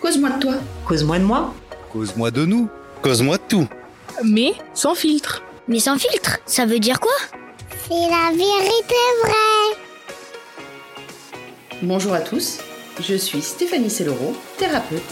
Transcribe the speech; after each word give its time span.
Cause-moi 0.00 0.30
de 0.30 0.38
toi. 0.40 0.54
Cause-moi 0.84 1.18
de 1.18 1.24
moi. 1.24 1.54
Cause-moi 1.92 2.30
de 2.30 2.44
nous. 2.44 2.68
Cause-moi 3.02 3.38
de 3.38 3.42
tout. 3.48 3.68
Mais 4.24 4.52
sans 4.74 4.94
filtre. 4.94 5.42
Mais 5.68 5.78
sans 5.80 5.98
filtre, 5.98 6.38
ça 6.46 6.66
veut 6.66 6.78
dire 6.78 7.00
quoi? 7.00 7.14
C'est 7.88 7.94
la 7.94 8.30
vérité 8.30 8.94
vraie. 9.24 9.76
Bonjour 11.82 12.14
à 12.14 12.20
tous, 12.20 12.58
je 13.00 13.14
suis 13.14 13.42
Stéphanie 13.42 13.90
Sellero, 13.90 14.34
thérapeute, 14.58 15.02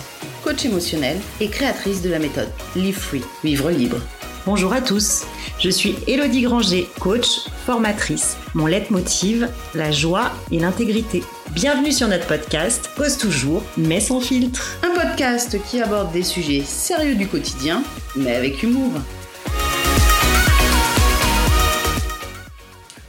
coach 0.42 0.64
émotionnel 0.64 1.18
et 1.40 1.48
créatrice 1.48 2.00
de 2.02 2.10
la 2.10 2.18
méthode 2.18 2.48
Live 2.74 2.98
Free, 2.98 3.22
vivre 3.42 3.70
libre. 3.70 3.98
Bonjour 4.46 4.72
à 4.72 4.80
tous, 4.80 5.24
je 5.58 5.70
suis 5.70 5.96
Elodie 6.06 6.42
Granger, 6.42 6.88
coach, 7.00 7.48
formatrice. 7.66 8.36
Mon 8.54 8.66
leitmotiv, 8.66 9.48
la 9.74 9.90
joie 9.90 10.30
et 10.52 10.58
l'intégrité. 10.58 11.22
Bienvenue 11.54 11.92
sur 11.92 12.08
notre 12.08 12.26
podcast 12.26 12.90
Cause 12.96 13.16
toujours, 13.16 13.62
mais 13.76 14.00
sans 14.00 14.20
filtre. 14.20 14.76
Un 14.82 14.92
podcast 14.92 15.56
qui 15.62 15.80
aborde 15.80 16.12
des 16.12 16.24
sujets 16.24 16.62
sérieux 16.62 17.14
du 17.14 17.28
quotidien, 17.28 17.84
mais 18.16 18.34
avec 18.34 18.64
humour. 18.64 18.90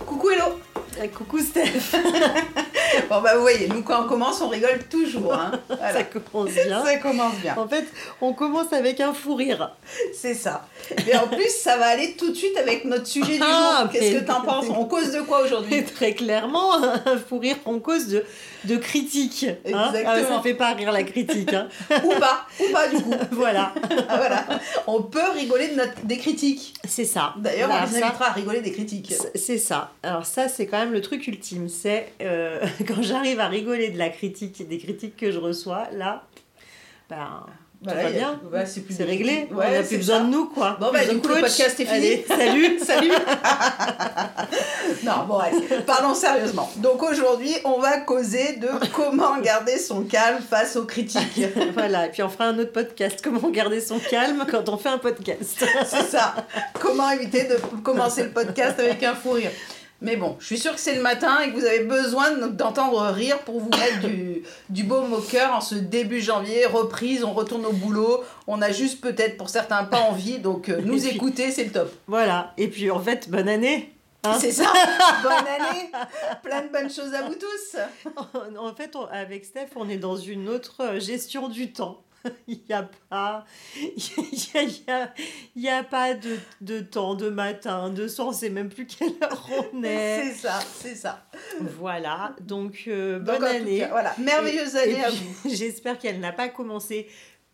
Coucou 0.06 0.30
Hello 0.30 0.60
Coucou 1.12 1.40
Steph 1.40 1.98
Bon 3.10 3.22
bah 3.22 3.36
vous 3.36 3.42
voyez, 3.42 3.68
nous 3.68 3.84
quand 3.84 4.04
on 4.06 4.08
commence, 4.08 4.42
on 4.42 4.50
rigole 4.50 4.80
toujours. 4.90 5.34
Hein. 5.34 5.52
Voilà. 5.68 5.94
Ça 5.94 6.04
commence 6.04 6.52
bien. 6.52 6.84
Ça 6.84 6.98
commence 6.98 7.36
bien. 7.36 7.56
En 7.58 7.68
fait, 7.68 7.86
on 8.22 8.34
commence 8.34 8.74
avec 8.74 9.00
un 9.00 9.14
fou 9.14 9.36
rire. 9.36 9.72
C'est 10.14 10.34
ça. 10.34 10.66
Mais 11.06 11.16
en 11.16 11.28
plus, 11.28 11.50
ça 11.50 11.78
va 11.78 11.86
aller 11.88 12.16
tout 12.16 12.30
de 12.32 12.36
suite 12.36 12.58
avec 12.58 12.86
notre 12.86 13.08
sujet 13.08 13.36
du 13.38 13.44
Ah, 13.44 13.82
jour. 13.82 13.92
Qu'est-ce 13.92 14.20
que 14.20 14.24
t'en 14.26 14.42
penses? 14.42 14.66
On 14.70 14.86
cause 14.86 15.12
de 15.12 15.22
quoi 15.22 15.44
aujourd'hui? 15.44 15.84
Très 15.96 16.14
clairement, 16.14 16.74
un 16.76 17.18
fou 17.18 17.40
rire 17.40 17.58
en 17.66 17.80
cause 17.80 18.08
de, 18.08 18.26
de 18.68 18.76
critique. 18.78 19.46
hein. 19.72 19.92
Ah, 20.06 20.22
ça 20.24 20.42
fait 20.42 20.54
pas 20.54 20.74
rire 20.74 20.92
la 20.92 21.04
critique. 21.04 21.54
hein. 21.54 21.68
Ou 22.04 22.10
pas, 22.20 22.46
ou 22.60 22.72
pas 22.72 22.88
du 22.88 22.98
coup. 23.02 23.14
voilà, 23.32 23.74
Ah, 24.10 24.18
voilà. 24.18 24.46
On 24.88 25.02
peut 25.04 25.30
rigoler 25.34 25.70
de 25.70 25.76
notre... 25.76 26.02
des 26.04 26.18
critiques. 26.18 26.74
c'est 26.88 27.06
ça. 27.06 27.34
D'ailleurs, 27.38 27.70
on 27.72 27.86
les 27.86 28.02
invitera 28.04 28.28
à 28.30 28.32
rigoler 28.34 28.62
des 28.62 28.72
critiques. 28.72 29.14
c'est- 29.14 29.38
C'est 29.38 29.58
ça. 29.58 29.92
Alors 30.04 30.26
ça, 30.26 30.48
c'est 30.48 30.66
quand 30.68 30.78
même 30.80 30.94
le 30.94 31.02
truc 31.02 31.26
ultime. 31.28 31.70
C'est 31.70 32.12
euh, 32.22 32.66
quand 32.88 33.02
j'arrive 33.02 33.40
à 33.40 33.48
rigoler 33.48 33.90
de 33.90 33.98
la 33.98 34.10
critique, 34.10 34.68
des 34.68 34.78
critiques 34.78 35.16
que 35.18 35.32
je 35.32 35.38
reçois, 35.40 35.88
là, 35.94 36.24
ben, 37.10 37.46
tout 37.84 37.86
Voilà, 37.92 38.04
va 38.04 38.10
y 38.10 38.14
a- 38.16 38.18
bien. 38.18 38.40
ouais, 38.52 38.66
c'est 38.66 38.82
plus 38.82 38.98
réglé. 39.02 39.32
critiques. 39.34 39.50
on 39.54 39.56
Ouais, 39.58 39.72
n'a 39.78 39.84
plus 39.84 39.98
besoin 39.98 40.22
de 40.22 40.30
nous, 40.30 40.46
quoi. 40.48 40.78
Bon, 40.80 40.92
bah, 40.92 41.06
du 41.06 41.18
coup, 41.20 41.28
le 41.28 41.42
podcast 41.42 41.80
est 41.80 41.86
fini. 41.86 41.96
Allez, 41.98 42.26
salut 42.28 42.80
Salut 42.86 43.12
Non, 45.04 45.26
bon, 45.28 45.38
allez, 45.38 45.60
parlons 45.86 46.14
sérieusement. 46.14 46.70
Donc 46.78 47.04
aujourd'hui, 47.04 47.54
on 47.64 47.80
va 47.80 48.00
causer 48.00 48.58
de 48.58 48.68
comment 48.94 49.38
garder 49.40 49.78
son 49.78 50.04
calme 50.04 50.40
face 50.48 50.76
aux 50.76 50.86
critiques. 50.86 51.42
Voilà, 51.74 52.08
et 52.08 52.10
puis 52.10 52.24
on 52.24 52.30
fera 52.30 52.46
un 52.46 52.58
autre 52.60 52.72
podcast. 52.72 53.20
Comment 53.24 53.50
garder 53.50 53.82
son 53.82 54.00
calme 54.00 54.46
quand 54.50 54.68
on 54.70 54.78
fait 54.78 54.90
un 54.90 54.98
podcast 54.98 55.64
C'est 55.86 56.04
ça. 56.10 56.36
Comment 56.80 57.12
éviter 57.12 57.44
de 57.44 57.56
commencer 57.84 58.24
le 58.24 58.30
podcast 58.30 58.80
avec 58.80 59.04
un 59.04 59.14
fou 59.16 59.32
rire. 59.32 59.52
Mais 60.06 60.16
bon, 60.18 60.36
je 60.40 60.46
suis 60.46 60.58
sûre 60.60 60.74
que 60.76 60.80
c'est 60.80 60.96
le 60.96 61.02
matin 61.02 61.40
et 61.42 61.52
que 61.52 61.56
vous 61.60 61.66
avez 61.66 61.84
besoin 61.84 62.32
de- 62.32 62.48
d'entendre 62.48 63.02
rire 63.08 63.40
pour 63.40 63.60
vous 63.60 63.70
mettre 63.72 64.08
du, 64.08 64.44
du 64.70 64.84
baume 64.84 65.12
au 65.14 65.20
cœur 65.22 65.54
en 65.54 65.62
ce 65.62 65.76
début 65.76 66.22
janvier, 66.22 66.66
reprise, 66.66 67.24
on 67.24 67.34
retourne 67.34 67.66
au 67.66 67.74
boulot, 67.74 68.24
on 68.48 68.62
a 68.62 68.72
juste 68.72 69.02
peut-être 69.02 69.36
pour 69.38 69.50
certains 69.50 69.84
pas 69.84 70.00
envie, 70.12 70.40
donc 70.40 70.70
euh, 70.70 70.80
nous 70.84 71.00
puis- 71.00 71.10
écouter, 71.10 71.52
c'est 71.52 71.64
le 71.66 71.72
top. 71.72 71.92
Voilà, 72.08 72.54
et 72.58 72.68
puis 72.68 72.90
en 72.92 73.00
fait, 73.00 73.30
bonne 73.30 73.50
année 73.50 73.92
hein. 74.24 74.38
C'est 74.40 74.52
ça, 74.52 74.72
bonne 75.24 75.32
année, 75.34 75.90
plein 76.44 76.62
de 76.62 76.70
bonnes 76.70 76.90
choses 76.92 77.14
à 77.14 77.24
vous 77.24 77.36
tous. 77.36 77.78
En 78.58 78.74
fait, 78.76 78.96
on- 78.96 79.06
avec 79.06 79.44
Steph, 79.46 79.70
on 79.76 79.90
est 79.90 79.98
dans 79.98 80.16
une 80.18 80.50
autre 80.50 80.76
euh, 80.82 81.00
gestion 81.00 81.48
du 81.50 81.72
temps. 81.74 82.02
Il 82.48 82.60
n'y 82.68 82.76
a 82.76 82.90
pas, 83.10 83.46
il 83.76 84.34
y 84.54 84.58
a, 84.58 84.64
y 84.64 84.92
a- 84.92 85.14
il 85.56 85.62
y 85.64 85.70
a 85.70 85.84
pas 85.84 86.14
de, 86.14 86.38
de 86.62 86.80
temps, 86.80 87.16
de 87.16 87.30
matin, 87.30 87.90
de 87.90 88.08
soir, 88.08 88.28
on 88.30 88.34
sait 88.34 88.50
même 88.50 88.70
plus 88.70 88.86
quelle 88.88 89.14
heure 89.22 89.48
on 89.74 89.84
est. 89.84 90.24
C'est 90.34 90.34
ça, 90.48 90.60
c'est 90.82 90.96
ça. 90.96 91.26
Voilà, 91.78 92.36
donc 92.42 92.84
euh, 92.88 93.20
Donc, 93.20 93.40
bonne 93.40 93.44
année. 93.44 93.80
cas, 93.80 93.90
voilà, 93.90 94.14
merveilleuse 94.18 94.76
année 94.76 94.94
et 95.00 95.04
à 95.04 95.10
vous. 95.10 95.50
J'espère 95.50 95.98
qu'elle 96.00 96.20
n'a 96.20 96.32
pas 96.32 96.50
commencé 96.50 97.08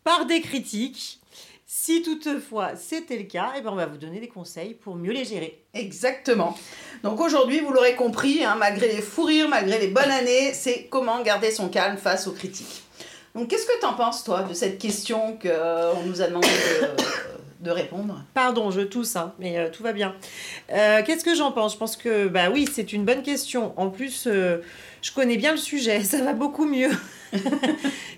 par 0.04 0.26
des 0.26 0.40
critiques. 0.40 1.18
Si 1.64 2.02
toutefois 2.02 2.76
c'était 2.76 3.16
le 3.16 3.24
cas, 3.24 3.52
eh 3.56 3.62
ben 3.62 3.70
on 3.72 3.76
va 3.76 3.86
vous 3.86 3.96
donner 3.96 4.20
des 4.20 4.28
conseils 4.28 4.74
pour 4.74 4.94
mieux 4.94 5.12
les 5.12 5.24
gérer. 5.24 5.64
Exactement. 5.72 6.54
Donc 7.02 7.18
aujourd'hui, 7.18 7.60
vous 7.60 7.72
l'aurez 7.72 7.94
compris, 7.94 8.44
hein, 8.44 8.56
malgré 8.58 8.88
les 8.88 9.00
fous 9.00 9.24
rires, 9.24 9.48
malgré 9.48 9.78
les 9.78 9.88
bonnes 9.88 10.10
années, 10.10 10.52
c'est 10.52 10.84
comment 10.90 11.22
garder 11.22 11.50
son 11.50 11.70
calme 11.70 11.96
face 11.96 12.26
aux 12.26 12.32
critiques. 12.32 12.81
Donc 13.34 13.48
qu'est-ce 13.48 13.66
que 13.66 13.80
t'en 13.80 13.94
penses, 13.94 14.24
toi, 14.24 14.42
de 14.42 14.54
cette 14.54 14.78
question 14.78 15.38
qu'on 15.40 16.06
nous 16.06 16.20
a 16.20 16.26
demandé 16.26 16.48
de, 17.60 17.70
répondre? 17.70 18.22
Pardon, 18.34 18.70
je 18.70 18.82
tousse, 18.82 19.16
hein, 19.16 19.32
mais 19.38 19.58
euh, 19.58 19.70
tout 19.70 19.82
va 19.82 19.92
bien. 19.92 20.14
Euh, 20.70 21.02
Qu'est-ce 21.04 21.24
que 21.24 21.34
j'en 21.34 21.52
pense? 21.52 21.74
Je 21.74 21.78
pense 21.78 21.96
que, 21.96 22.28
bah 22.28 22.50
oui, 22.52 22.68
c'est 22.70 22.92
une 22.92 23.04
bonne 23.04 23.22
question. 23.22 23.72
En 23.78 23.88
plus, 23.88 24.26
euh, 24.26 24.58
je 25.02 25.12
connais 25.12 25.36
bien 25.36 25.52
le 25.52 25.58
sujet, 25.58 26.00
ça 26.04 26.22
va 26.22 26.32
beaucoup 26.32 26.64
mieux. 26.64 26.90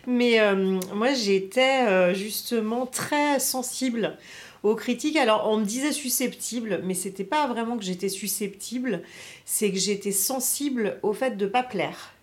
mais 0.06 0.40
euh, 0.40 0.80
moi, 0.94 1.12
j'étais 1.14 1.86
euh, 1.86 2.14
justement 2.14 2.86
très 2.86 3.40
sensible 3.40 4.16
aux 4.62 4.74
critiques. 4.74 5.16
Alors, 5.16 5.48
on 5.50 5.58
me 5.58 5.64
disait 5.64 5.92
susceptible, 5.92 6.80
mais 6.84 6.94
c'était 6.94 7.24
pas 7.24 7.46
vraiment 7.46 7.76
que 7.76 7.84
j'étais 7.84 8.08
susceptible, 8.08 9.02
c'est 9.44 9.70
que 9.70 9.78
j'étais 9.78 10.12
sensible 10.12 10.98
au 11.02 11.12
fait 11.12 11.36
de 11.36 11.46
pas 11.46 11.62
plaire. 11.62 12.13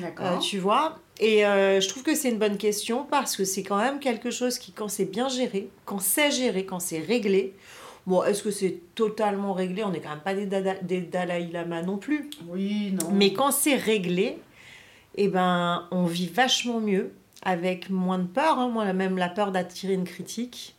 D'accord. 0.00 0.26
Euh, 0.26 0.38
tu 0.38 0.58
vois 0.58 0.98
Et 1.20 1.44
euh, 1.46 1.80
je 1.80 1.88
trouve 1.88 2.02
que 2.02 2.14
c'est 2.14 2.30
une 2.30 2.38
bonne 2.38 2.56
question 2.58 3.04
parce 3.04 3.36
que 3.36 3.44
c'est 3.44 3.62
quand 3.62 3.78
même 3.78 3.98
quelque 4.00 4.30
chose 4.30 4.58
qui, 4.58 4.72
quand 4.72 4.88
c'est 4.88 5.04
bien 5.04 5.28
géré, 5.28 5.68
quand 5.84 6.00
c'est 6.00 6.30
géré, 6.30 6.64
quand 6.64 6.80
c'est 6.80 7.00
réglé, 7.00 7.54
bon, 8.06 8.22
est-ce 8.24 8.42
que 8.42 8.50
c'est 8.50 8.80
totalement 8.94 9.52
réglé? 9.52 9.84
On 9.84 9.90
n'est 9.90 10.00
quand 10.00 10.10
même 10.10 10.20
pas 10.20 10.34
des, 10.34 10.46
dada- 10.46 10.80
des 10.82 11.00
Dalai 11.00 11.48
Lama 11.52 11.82
non 11.82 11.96
plus. 11.98 12.30
oui, 12.48 12.92
non. 13.00 13.10
Mais 13.12 13.32
quand 13.32 13.50
c'est 13.50 13.76
réglé, 13.76 14.38
eh 15.16 15.28
ben, 15.28 15.86
on 15.90 16.04
vit 16.04 16.28
vachement 16.28 16.80
mieux, 16.80 17.12
avec 17.42 17.90
moins 17.90 18.18
de 18.18 18.26
peur, 18.26 18.58
hein, 18.58 18.68
moi, 18.68 18.92
même 18.92 19.16
la 19.18 19.28
peur 19.28 19.52
d'attirer 19.52 19.94
une 19.94 20.04
critique. 20.04 20.74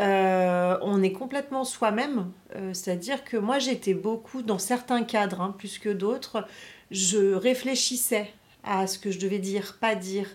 Euh, 0.00 0.76
on 0.82 1.02
est 1.04 1.12
complètement 1.12 1.64
soi-même, 1.64 2.32
euh, 2.56 2.70
c'est-à-dire 2.72 3.22
que 3.22 3.36
moi 3.36 3.60
j'étais 3.60 3.94
beaucoup 3.94 4.42
dans 4.42 4.58
certains 4.58 5.04
cadres, 5.04 5.40
hein, 5.40 5.54
plus 5.56 5.78
que 5.78 5.88
d'autres, 5.88 6.44
je 6.90 7.32
réfléchissais 7.34 8.32
à 8.66 8.86
ce 8.86 8.98
que 8.98 9.10
je 9.10 9.18
devais 9.18 9.38
dire, 9.38 9.76
pas 9.80 9.94
dire. 9.94 10.26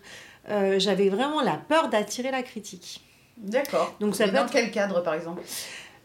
Euh, 0.50 0.80
J'avais 0.80 1.10
vraiment 1.10 1.42
la 1.42 1.58
peur 1.58 1.90
d'attirer 1.90 2.32
la 2.32 2.44
critique. 2.44 3.02
D'accord. 3.38 3.96
Donc 4.00 4.16
ça 4.16 4.26
peut 4.26 4.32
dans 4.32 4.46
être- 4.46 4.52
quel 4.52 4.72
cadre, 4.72 5.02
par 5.02 5.14
exemple? 5.14 5.42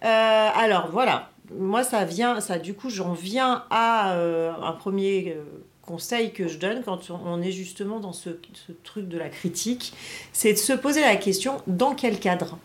Euh, 0.04 0.48
alors 0.54 0.90
voilà, 0.90 1.30
moi 1.58 1.82
ça 1.82 2.04
vient, 2.04 2.40
ça 2.40 2.58
du 2.58 2.74
coup 2.74 2.90
j'en 2.90 3.12
viens 3.14 3.64
à 3.70 4.12
euh, 4.12 4.52
un 4.62 4.72
premier 4.72 5.36
conseil 5.82 6.32
que 6.32 6.46
je 6.46 6.58
donne 6.58 6.82
quand 6.84 7.10
on 7.10 7.40
est 7.40 7.52
justement 7.52 8.00
dans 8.00 8.12
ce, 8.12 8.30
ce 8.66 8.72
truc 8.84 9.08
de 9.08 9.16
la 9.18 9.28
critique, 9.30 9.94
c'est 10.32 10.52
de 10.52 10.58
se 10.58 10.72
poser 10.74 11.00
la 11.00 11.16
question 11.16 11.62
dans 11.66 11.94
quel 11.94 12.18
cadre? 12.20 12.58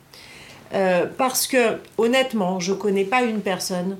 Parce 1.18 1.47
que 1.47 1.80
honnêtement, 1.97 2.59
je 2.59 2.74
connais 2.74 3.03
pas 3.06 3.24
une 3.24 3.41
personne 3.41 3.97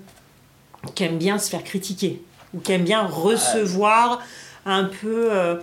qui 0.96 1.04
aime 1.04 1.18
bien 1.18 1.40
se 1.40 1.50
faire 1.50 1.64
critiquer 1.64 2.22
ou 2.54 2.60
qui 2.60 2.72
aime 2.74 2.84
bien 2.84 3.06
recevoir 3.06 4.20
un 4.70 4.86
peu. 4.86 5.32
euh, 5.32 5.56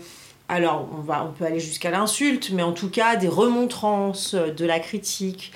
alors, 0.48 0.88
on, 0.96 1.00
va, 1.00 1.24
on 1.24 1.32
peut 1.32 1.44
aller 1.44 1.60
jusqu'à 1.60 1.90
l'insulte, 1.90 2.50
mais 2.52 2.62
en 2.62 2.72
tout 2.72 2.90
cas, 2.90 3.16
des 3.16 3.28
remontrances, 3.28 4.34
de 4.34 4.64
la 4.64 4.78
critique. 4.78 5.52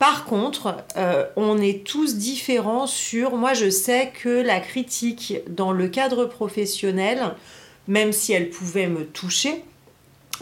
Par 0.00 0.24
contre, 0.24 0.78
euh, 0.96 1.26
on 1.36 1.58
est 1.58 1.84
tous 1.86 2.16
différents 2.16 2.86
sur. 2.86 3.36
Moi, 3.36 3.52
je 3.52 3.68
sais 3.68 4.12
que 4.22 4.28
la 4.28 4.58
critique 4.58 5.34
dans 5.48 5.72
le 5.72 5.88
cadre 5.88 6.24
professionnel, 6.24 7.34
même 7.86 8.12
si 8.12 8.32
elle 8.32 8.48
pouvait 8.48 8.86
me 8.86 9.04
toucher, 9.04 9.62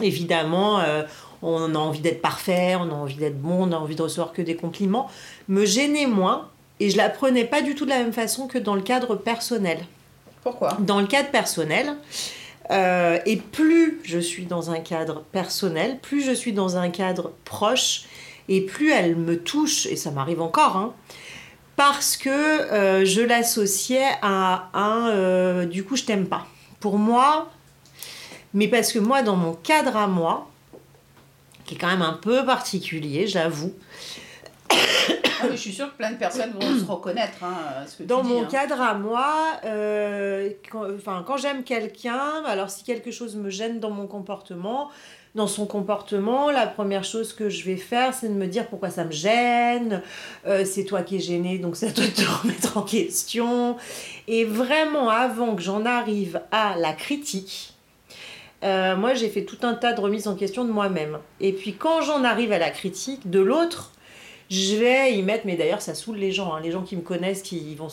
évidemment, 0.01 0.79
euh, 0.79 1.03
on 1.41 1.75
a 1.75 1.77
envie 1.77 1.99
d'être 1.99 2.21
parfait, 2.21 2.75
on 2.75 2.89
a 2.89 2.93
envie 2.93 3.15
d'être 3.15 3.39
bon, 3.39 3.67
on 3.67 3.71
a 3.73 3.77
envie 3.77 3.95
de 3.95 4.01
recevoir 4.01 4.31
que 4.31 4.41
des 4.41 4.55
compliments, 4.55 5.09
me 5.49 5.65
gênait 5.65 6.07
moins 6.07 6.47
et 6.79 6.89
je 6.89 6.97
la 6.97 7.09
prenais 7.09 7.43
pas 7.43 7.61
du 7.61 7.75
tout 7.75 7.85
de 7.85 7.89
la 7.89 7.99
même 7.99 8.13
façon 8.13 8.47
que 8.47 8.57
dans 8.57 8.75
le 8.75 8.81
cadre 8.81 9.15
personnel. 9.15 9.79
Dans 10.79 10.99
le 10.99 11.07
cadre 11.07 11.29
personnel, 11.29 11.95
euh, 12.71 13.19
et 13.25 13.37
plus 13.37 13.99
je 14.03 14.19
suis 14.19 14.45
dans 14.45 14.71
un 14.71 14.79
cadre 14.79 15.23
personnel, 15.31 15.99
plus 15.99 16.23
je 16.23 16.31
suis 16.31 16.53
dans 16.53 16.77
un 16.77 16.89
cadre 16.89 17.33
proche, 17.45 18.03
et 18.47 18.61
plus 18.61 18.91
elle 18.91 19.15
me 19.15 19.39
touche, 19.39 19.85
et 19.85 19.95
ça 19.95 20.11
m'arrive 20.11 20.41
encore, 20.41 20.77
hein, 20.77 20.93
parce 21.75 22.17
que 22.17 22.29
euh, 22.29 23.05
je 23.05 23.21
l'associais 23.21 24.09
à 24.21 24.69
un 24.73 25.09
euh, 25.09 25.65
du 25.65 25.83
coup 25.83 25.95
je 25.95 26.03
t'aime 26.03 26.27
pas. 26.27 26.45
Pour 26.79 26.97
moi, 26.97 27.49
mais 28.53 28.67
parce 28.67 28.91
que 28.91 28.99
moi, 28.99 29.21
dans 29.21 29.35
mon 29.35 29.53
cadre 29.53 29.95
à 29.95 30.07
moi, 30.07 30.49
qui 31.65 31.75
est 31.75 31.77
quand 31.77 31.87
même 31.87 32.01
un 32.01 32.13
peu 32.13 32.45
particulier, 32.45 33.27
j'avoue, 33.27 33.73
Ah, 35.41 35.47
je 35.51 35.55
suis 35.55 35.73
sûre 35.73 35.91
que 35.91 35.97
plein 35.97 36.11
de 36.11 36.17
personnes 36.17 36.51
vont 36.51 36.79
se 36.79 36.85
reconnaître. 36.85 37.43
Hein, 37.43 37.85
ce 37.87 37.97
que 37.97 38.03
Dans 38.03 38.21
tu 38.21 38.27
dis, 38.27 38.33
mon 38.33 38.43
hein. 38.43 38.47
cadre 38.49 38.81
à 38.81 38.93
moi, 38.93 39.35
euh, 39.65 40.49
quand, 40.71 40.85
enfin, 40.95 41.23
quand 41.25 41.37
j'aime 41.37 41.63
quelqu'un, 41.63 42.43
alors 42.45 42.69
si 42.69 42.83
quelque 42.83 43.11
chose 43.11 43.35
me 43.35 43.49
gêne 43.49 43.79
dans 43.79 43.91
mon 43.91 44.07
comportement, 44.07 44.89
dans 45.35 45.47
son 45.47 45.65
comportement, 45.65 46.49
la 46.49 46.65
première 46.65 47.03
chose 47.03 47.33
que 47.33 47.49
je 47.49 47.63
vais 47.63 47.77
faire, 47.77 48.13
c'est 48.13 48.29
de 48.29 48.33
me 48.33 48.47
dire 48.47 48.67
pourquoi 48.67 48.89
ça 48.89 49.05
me 49.05 49.11
gêne, 49.11 50.01
euh, 50.47 50.65
c'est 50.65 50.85
toi 50.85 51.03
qui 51.03 51.17
es 51.17 51.19
gêné, 51.19 51.59
donc 51.59 51.75
c'est 51.75 51.87
à 51.87 51.91
toi 51.91 52.05
de 52.05 52.11
te 52.11 52.21
remettre 52.41 52.77
en 52.77 52.81
question. 52.81 53.77
Et 54.27 54.43
vraiment, 54.43 55.09
avant 55.09 55.55
que 55.55 55.61
j'en 55.61 55.85
arrive 55.85 56.41
à 56.51 56.75
la 56.77 56.93
critique, 56.93 57.73
euh, 58.63 58.95
moi 58.95 59.13
j'ai 59.13 59.29
fait 59.29 59.43
tout 59.45 59.59
un 59.61 59.73
tas 59.73 59.93
de 59.93 60.01
remises 60.01 60.27
en 60.27 60.35
question 60.35 60.65
de 60.65 60.71
moi-même. 60.71 61.19
Et 61.39 61.53
puis 61.53 61.73
quand 61.73 62.01
j'en 62.01 62.23
arrive 62.23 62.51
à 62.51 62.59
la 62.59 62.71
critique 62.71 63.29
de 63.29 63.39
l'autre, 63.39 63.91
je 64.49 64.75
vais 64.75 65.13
y 65.13 65.21
mettre, 65.21 65.45
mais 65.45 65.55
d'ailleurs 65.55 65.81
ça 65.81 65.93
saoule 65.93 66.17
les 66.17 66.31
gens, 66.31 66.53
hein. 66.55 66.59
les 66.61 66.71
gens 66.71 66.81
qui 66.81 66.95
me 66.95 67.01
connaissent, 67.01 67.41
qui 67.43 67.57
ils 67.57 67.75
vont, 67.75 67.87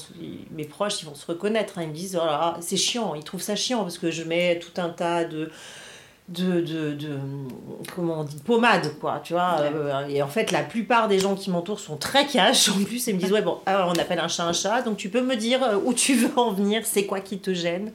mes 0.52 0.64
proches, 0.64 1.02
ils 1.02 1.04
vont 1.06 1.14
se 1.14 1.26
reconnaître, 1.26 1.78
hein. 1.78 1.82
ils 1.82 1.88
me 1.88 1.94
disent, 1.94 2.18
oh 2.20 2.24
là 2.24 2.56
c'est 2.60 2.78
chiant, 2.78 3.14
ils 3.14 3.24
trouvent 3.24 3.42
ça 3.42 3.56
chiant 3.56 3.82
parce 3.82 3.98
que 3.98 4.10
je 4.10 4.22
mets 4.22 4.58
tout 4.58 4.80
un 4.80 4.88
tas 4.88 5.24
de, 5.24 5.50
de, 6.28 6.60
de, 6.62 6.92
de 6.94 7.18
comment 7.94 8.20
on 8.20 8.24
dit, 8.24 8.36
de 8.36 8.40
pommade, 8.42 8.98
quoi, 9.00 9.20
tu 9.22 9.34
vois, 9.34 9.56
Ouais. 9.60 9.70
euh, 9.74 10.08
et 10.08 10.22
en 10.22 10.28
fait 10.28 10.50
la 10.50 10.62
plupart 10.62 11.08
des 11.08 11.18
gens 11.18 11.34
qui 11.34 11.50
m'entourent 11.50 11.78
sont 11.80 11.96
très 11.98 12.26
cash, 12.26 12.70
en 12.70 12.82
plus, 12.84 13.06
ils 13.06 13.14
me 13.14 13.20
disent, 13.20 13.32
ouais 13.32 13.42
bon, 13.42 13.58
alors, 13.66 13.92
on 13.94 13.98
appelle 14.00 14.18
un 14.18 14.28
chat 14.28 14.44
un 14.44 14.52
chat, 14.54 14.80
donc 14.82 14.96
tu 14.96 15.10
peux 15.10 15.20
me 15.20 15.36
dire 15.36 15.62
euh, 15.62 15.76
où 15.84 15.92
tu 15.92 16.14
veux 16.14 16.38
en 16.38 16.52
venir, 16.52 16.86
c'est 16.86 17.04
quoi 17.04 17.20
qui 17.20 17.38
te 17.38 17.52
gêne, 17.52 17.92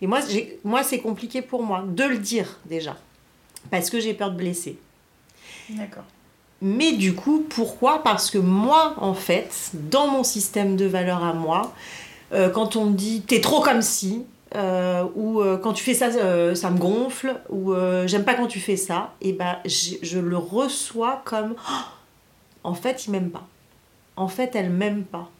et 0.00 0.06
moi, 0.06 0.20
moi 0.62 0.84
c'est 0.84 1.00
compliqué 1.00 1.42
pour 1.42 1.64
moi 1.64 1.84
de 1.86 2.04
le 2.04 2.18
dire 2.18 2.58
déjà, 2.66 2.96
parce 3.72 3.90
que 3.90 3.98
j'ai 3.98 4.14
peur 4.14 4.30
de 4.30 4.36
blesser. 4.36 4.78
D'accord. 5.70 6.04
Mais 6.60 6.92
du 6.92 7.14
coup, 7.14 7.44
pourquoi? 7.48 8.02
Parce 8.02 8.30
que 8.30 8.38
moi, 8.38 8.94
en 8.98 9.14
fait, 9.14 9.70
dans 9.74 10.08
mon 10.08 10.24
système 10.24 10.76
de 10.76 10.86
valeurs 10.86 11.22
à 11.24 11.32
moi, 11.32 11.72
euh, 12.32 12.48
quand 12.50 12.74
on 12.76 12.86
me 12.86 12.94
dit 12.96 13.22
t'es 13.22 13.40
trop 13.40 13.60
comme 13.60 13.80
si, 13.82 14.24
euh, 14.56 15.04
ou 15.14 15.40
euh, 15.40 15.56
quand 15.56 15.72
tu 15.72 15.84
fais 15.84 15.94
ça, 15.94 16.10
ça 16.10 16.70
me 16.70 16.78
gonfle, 16.78 17.36
ou 17.48 17.72
j'aime 18.06 18.24
pas 18.24 18.34
quand 18.34 18.48
tu 18.48 18.58
fais 18.60 18.76
ça, 18.76 19.14
et 19.20 19.32
ben 19.32 19.58
j'ai- 19.64 20.00
je 20.02 20.18
le 20.18 20.36
reçois 20.36 21.22
comme 21.24 21.54
Oh, 21.70 21.72
en 22.64 22.74
fait, 22.74 23.06
il 23.06 23.12
m'aime 23.12 23.30
pas. 23.30 23.46
En 24.16 24.26
fait, 24.28 24.50
elle 24.56 24.70
m'aime 24.70 25.04
pas. 25.04 25.30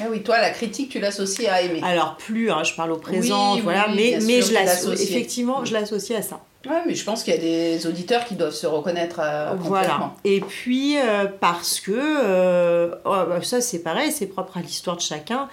Ah 0.00 0.06
oui, 0.10 0.22
toi, 0.22 0.40
la 0.40 0.50
critique, 0.50 0.90
tu 0.90 0.98
l'associes 1.00 1.46
à 1.48 1.62
aimer. 1.62 1.80
Alors 1.84 2.16
plus, 2.16 2.50
hein, 2.50 2.62
je 2.64 2.74
parle 2.74 2.92
au 2.92 2.96
présent, 2.98 3.54
Oui, 3.54 3.60
voilà, 3.62 3.86
oui, 3.88 3.94
mais, 3.96 4.08
bien 4.18 4.26
mais 4.26 4.40
sûr, 4.40 4.42
je 4.42 4.48
tu 4.48 4.54
l'associe. 4.54 4.90
l'associes. 4.90 5.10
Effectivement, 5.10 5.64
je 5.64 5.72
l'associe 5.72 6.18
à 6.18 6.22
ça. 6.22 6.40
Ouais, 6.68 6.82
mais 6.86 6.94
je 6.94 7.04
pense 7.04 7.22
qu'il 7.22 7.32
y 7.34 7.36
a 7.36 7.40
des 7.40 7.86
auditeurs 7.86 8.24
qui 8.24 8.34
doivent 8.34 8.52
se 8.54 8.66
reconnaître 8.66 9.20
euh, 9.22 9.54
Voilà. 9.58 10.12
Et 10.24 10.40
puis, 10.40 10.98
euh, 10.98 11.26
parce 11.40 11.80
que, 11.80 11.92
euh, 11.96 12.94
oh, 13.04 13.10
bah, 13.28 13.42
ça 13.42 13.60
c'est 13.60 13.78
pareil, 13.78 14.12
c'est 14.12 14.26
propre 14.26 14.56
à 14.58 14.60
l'histoire 14.60 14.96
de 14.96 15.00
chacun. 15.02 15.48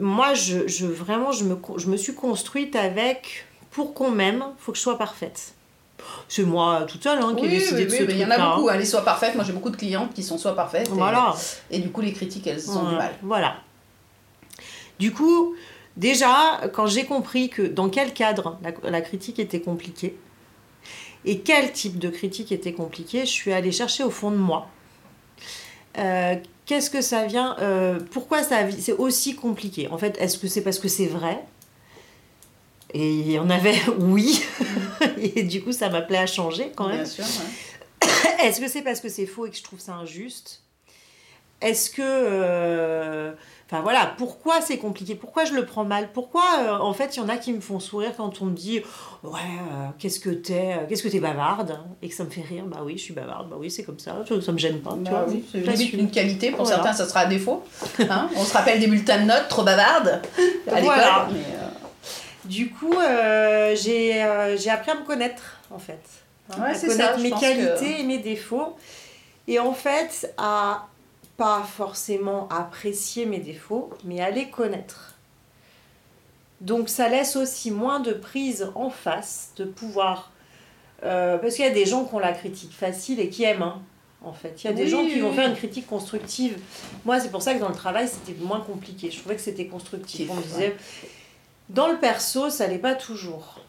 Moi, 0.00 0.34
je, 0.34 0.66
je- 0.66 0.86
vraiment, 0.86 1.32
je 1.32 1.44
me, 1.44 1.56
je 1.76 1.86
me 1.86 1.96
suis 1.96 2.14
construite 2.14 2.74
avec, 2.76 3.46
pour 3.70 3.94
qu'on 3.94 4.10
m'aime, 4.10 4.44
faut 4.58 4.72
que 4.72 4.78
je 4.78 4.82
sois 4.82 4.98
parfaite. 4.98 5.52
C'est 6.28 6.42
moi 6.42 6.84
toute 6.88 7.02
seule 7.04 7.18
hein, 7.22 7.34
qui 7.36 7.44
ai 7.44 7.48
Oui, 7.48 7.54
décidé 7.58 7.76
oui, 7.82 7.84
de 7.86 7.90
oui, 7.92 7.98
ce 7.98 8.02
mais 8.04 8.12
il 8.14 8.18
y 8.18 8.24
en 8.24 8.30
a 8.30 8.38
beaucoup. 8.56 8.68
hein. 8.68 8.72
Allez, 8.74 8.84
sois 8.84 9.04
parfaite. 9.04 9.36
Moi, 9.36 9.44
j'ai 9.44 9.52
beaucoup 9.52 9.70
de 9.70 9.76
clientes 9.76 10.12
qui 10.14 10.24
sont 10.24 10.36
soit 10.38 10.56
parfaites. 10.56 10.88
Voilà. 10.88 11.34
Et, 11.70 11.78
du 11.78 11.90
coup, 11.92 12.00
les 12.00 12.12
critiques, 12.12 12.46
elles 12.48 12.68
ont 12.70 12.88
du 12.88 12.96
mal. 12.96 13.12
Voilà. 13.22 13.54
Du 14.98 15.12
coup, 15.12 15.54
déjà, 15.96 16.60
quand 16.72 16.86
j'ai 16.86 17.04
compris 17.04 17.48
que 17.50 17.62
dans 17.62 17.88
quel 17.88 18.12
cadre 18.12 18.58
la, 18.62 18.90
la 18.90 19.00
critique 19.00 19.38
était 19.38 19.60
compliquée 19.60 20.16
et 21.24 21.40
quel 21.40 21.72
type 21.72 21.98
de 21.98 22.08
critique 22.08 22.52
était 22.52 22.72
compliqué, 22.72 23.20
je 23.20 23.30
suis 23.30 23.52
allée 23.52 23.72
chercher 23.72 24.04
au 24.04 24.10
fond 24.10 24.30
de 24.30 24.36
moi. 24.36 24.68
Euh, 25.98 26.36
Qu'est-ce 26.64 26.90
que 26.90 27.00
ça 27.02 27.26
vient 27.26 27.56
euh, 27.58 27.98
Pourquoi 28.12 28.42
ça 28.44 28.70
c'est 28.78 28.92
aussi 28.92 29.34
compliqué 29.34 29.88
En 29.88 29.98
fait, 29.98 30.16
est-ce 30.20 30.38
que 30.38 30.46
c'est 30.46 30.62
parce 30.62 30.78
que 30.78 30.88
c'est 30.88 31.06
vrai? 31.06 31.38
Et 32.94 33.10
il 33.10 33.30
y 33.32 33.38
en 33.38 33.50
avait 33.50 33.74
oui. 33.98 34.42
et 35.18 35.42
du 35.42 35.62
coup, 35.62 35.72
ça 35.72 35.88
m'appelait 35.88 36.18
à 36.18 36.26
changer 36.26 36.70
quand 36.76 36.88
même. 36.88 36.98
Bien 36.98 37.04
sûr. 37.04 37.24
ouais. 37.24 38.08
Est-ce 38.46 38.60
que 38.60 38.68
c'est 38.68 38.82
parce 38.82 39.00
que 39.00 39.08
c'est 39.08 39.26
faux 39.26 39.46
et 39.46 39.50
que 39.50 39.56
je 39.56 39.62
trouve 39.62 39.80
ça 39.80 39.94
injuste? 39.94 40.62
Est-ce 41.60 41.90
que... 41.90 42.02
euh, 42.02 43.32
Enfin 43.72 43.80
voilà, 43.80 44.12
pourquoi 44.18 44.60
c'est 44.60 44.76
compliqué? 44.76 45.14
Pourquoi 45.14 45.46
je 45.46 45.54
le 45.54 45.64
prends 45.64 45.84
mal? 45.84 46.10
Pourquoi, 46.12 46.44
euh, 46.58 46.76
en 46.78 46.92
fait, 46.92 47.16
il 47.16 47.20
y 47.20 47.22
en 47.22 47.28
a 47.30 47.38
qui 47.38 47.54
me 47.54 47.60
font 47.62 47.80
sourire 47.80 48.12
quand 48.14 48.42
on 48.42 48.44
me 48.44 48.54
dit 48.54 48.82
«Ouais, 49.22 49.30
euh, 49.32 49.86
qu'est-ce 49.98 50.20
que 50.20 50.28
t'es 50.28 50.74
euh, 50.74 50.86
Qu'est-ce 50.86 51.02
que 51.02 51.08
t'es 51.08 51.20
bavarde?» 51.20 51.78
Et 52.02 52.10
que 52.10 52.14
ça 52.14 52.24
me 52.24 52.28
fait 52.28 52.42
rire. 52.42 52.64
Bah 52.66 52.80
oui, 52.84 52.98
je 52.98 53.02
suis 53.04 53.14
bavarde. 53.14 53.48
Bah 53.48 53.56
oui, 53.58 53.70
c'est 53.70 53.82
comme 53.82 53.98
ça. 53.98 54.16
Ça, 54.42 54.52
me 54.52 54.58
gêne 54.58 54.80
pas, 54.82 54.90
tu 54.92 55.10
Bah 55.10 55.24
vois. 55.24 55.24
oui, 55.26 55.42
c'est 55.50 55.60
une 55.94 56.10
qualité. 56.10 56.50
Pour 56.50 56.66
Voilà. 56.66 56.82
certains, 56.82 56.92
ça 56.92 57.08
sera 57.08 57.20
un 57.20 57.28
défaut. 57.30 57.62
Hein 58.10 58.28
On 58.36 58.44
se 58.44 58.52
rappelle 58.52 58.78
des 58.78 58.88
bulletins 58.88 59.20
de 59.22 59.24
notes, 59.24 59.48
trop 59.48 59.66
à 59.66 59.74
l'école. 59.74 60.82
Voilà. 60.82 61.28
Du 62.44 62.68
coup, 62.72 62.92
j'ai 62.92 64.22
j'ai 64.58 64.70
appris 64.70 64.90
à 64.90 64.96
me 64.96 65.06
connaître, 65.06 65.60
en 65.70 65.78
fait. 65.78 65.98
Hein, 66.50 66.56
Ouais, 66.60 66.76
à 66.76 66.78
connaître 66.78 67.14
ça, 67.14 67.16
mes 67.16 67.30
qualités 67.30 68.00
et 68.00 68.02
mes 68.02 68.18
défauts. 68.18 68.76
Et 69.48 69.58
en 69.58 69.72
fait, 69.72 70.30
à 70.36 70.88
pas 71.36 71.62
forcément 71.62 72.48
apprécier 72.48 73.26
mes 73.26 73.38
défauts, 73.38 73.90
mais 74.04 74.20
à 74.20 74.30
les 74.30 74.48
connaître. 74.48 75.14
Donc 76.60 76.88
ça 76.88 77.08
laisse 77.08 77.36
aussi 77.36 77.70
moins 77.70 78.00
de 78.00 78.12
prise 78.12 78.70
en 78.74 78.90
face, 78.90 79.50
de 79.56 79.64
pouvoir... 79.64 80.30
euh, 81.02 81.38
parce 81.38 81.56
qu'il 81.56 81.64
y 81.64 81.68
a 81.68 81.72
des 81.72 81.86
gens 81.86 82.04
qui 82.04 82.14
ont 82.14 82.18
la 82.20 82.32
critique 82.32 82.72
facile 82.72 83.18
et 83.18 83.28
qui 83.28 83.42
aiment, 83.42 83.62
hein, 83.62 83.82
en 84.24 84.32
fait. 84.32 84.62
Il 84.62 84.66
y 84.66 84.70
a 84.70 84.72
des 84.72 84.86
gens 84.86 85.04
qui 85.04 85.18
vont 85.18 85.30
oui. 85.30 85.34
faire 85.36 85.48
une 85.48 85.56
critique 85.56 85.86
constructive. 85.86 86.58
Moi, 87.04 87.18
c'est 87.18 87.30
pour 87.30 87.42
ça 87.42 87.54
que 87.54 87.60
dans 87.60 87.68
le 87.68 87.74
travail, 87.74 88.08
c'était 88.08 88.38
moins 88.40 88.60
compliqué. 88.60 89.10
Je 89.10 89.18
trouvais 89.18 89.34
que 89.34 89.40
c'était 89.42 89.66
constructif. 89.66 90.28
On 90.30 90.36
disait... 90.40 90.76
Dans 91.68 91.88
le 91.88 91.98
perso, 91.98 92.50
ça 92.50 92.66
l'est 92.66 92.78
pas 92.78 92.94
toujours. 92.94 93.60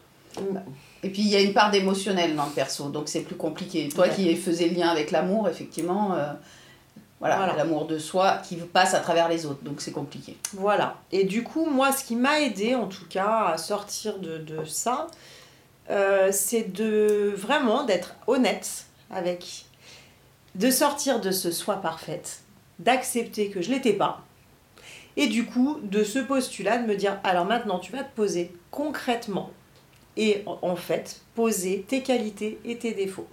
Et 1.02 1.10
puis 1.10 1.22
il 1.22 1.28
y 1.28 1.36
a 1.36 1.40
une 1.40 1.54
part 1.54 1.70
d'émotionnel 1.70 2.34
dans 2.34 2.44
le 2.46 2.50
perso, 2.50 2.90
donc 2.90 3.08
c'est 3.08 3.20
plus 3.20 3.36
compliqué. 3.36 3.88
Toi 3.88 4.08
Ouais. 4.08 4.14
qui 4.14 4.36
faisais 4.36 4.68
le 4.68 4.74
lien 4.74 4.88
avec 4.88 5.10
l'amour, 5.10 5.48
effectivement, 5.48 6.14
euh, 6.14 6.32
voilà, 7.20 7.36
Voilà. 7.36 7.54
l'amour 7.56 7.86
de 7.86 7.98
soi 7.98 8.38
qui 8.38 8.56
passe 8.56 8.92
à 8.94 9.00
travers 9.00 9.28
les 9.28 9.46
autres, 9.46 9.62
donc 9.62 9.80
c'est 9.80 9.92
compliqué. 9.92 10.36
Voilà. 10.52 10.96
Et 11.12 11.24
du 11.24 11.42
coup, 11.42 11.64
moi, 11.66 11.92
ce 11.92 12.04
qui 12.04 12.16
m'a 12.16 12.40
aidé, 12.40 12.74
en 12.74 12.86
tout 12.86 13.06
cas, 13.08 13.46
à 13.52 13.58
sortir 13.58 14.18
de, 14.18 14.38
de 14.38 14.64
ça, 14.64 15.06
euh, 15.90 16.30
c'est 16.32 16.72
de 16.72 17.32
vraiment 17.36 17.84
d'être 17.84 18.14
honnête 18.26 18.86
avec, 19.10 19.64
de 20.54 20.70
sortir 20.70 21.20
de 21.20 21.30
ce 21.30 21.50
soi 21.50 21.76
parfaite, 21.76 22.40
d'accepter 22.78 23.48
que 23.50 23.62
je 23.62 23.70
l'étais 23.70 23.92
pas, 23.92 24.20
et 25.16 25.28
du 25.28 25.46
coup, 25.46 25.78
de 25.82 26.02
ce 26.02 26.18
postulat, 26.18 26.78
de 26.78 26.86
me 26.86 26.96
dire, 26.96 27.20
alors 27.22 27.44
maintenant, 27.44 27.78
tu 27.78 27.92
vas 27.92 28.02
te 28.02 28.14
poser 28.16 28.52
concrètement, 28.70 29.50
et 30.16 30.44
en 30.46 30.76
fait, 30.76 31.20
poser 31.34 31.84
tes 31.88 32.02
qualités 32.02 32.58
et 32.64 32.76
tes 32.78 32.92
défauts. 32.92 33.26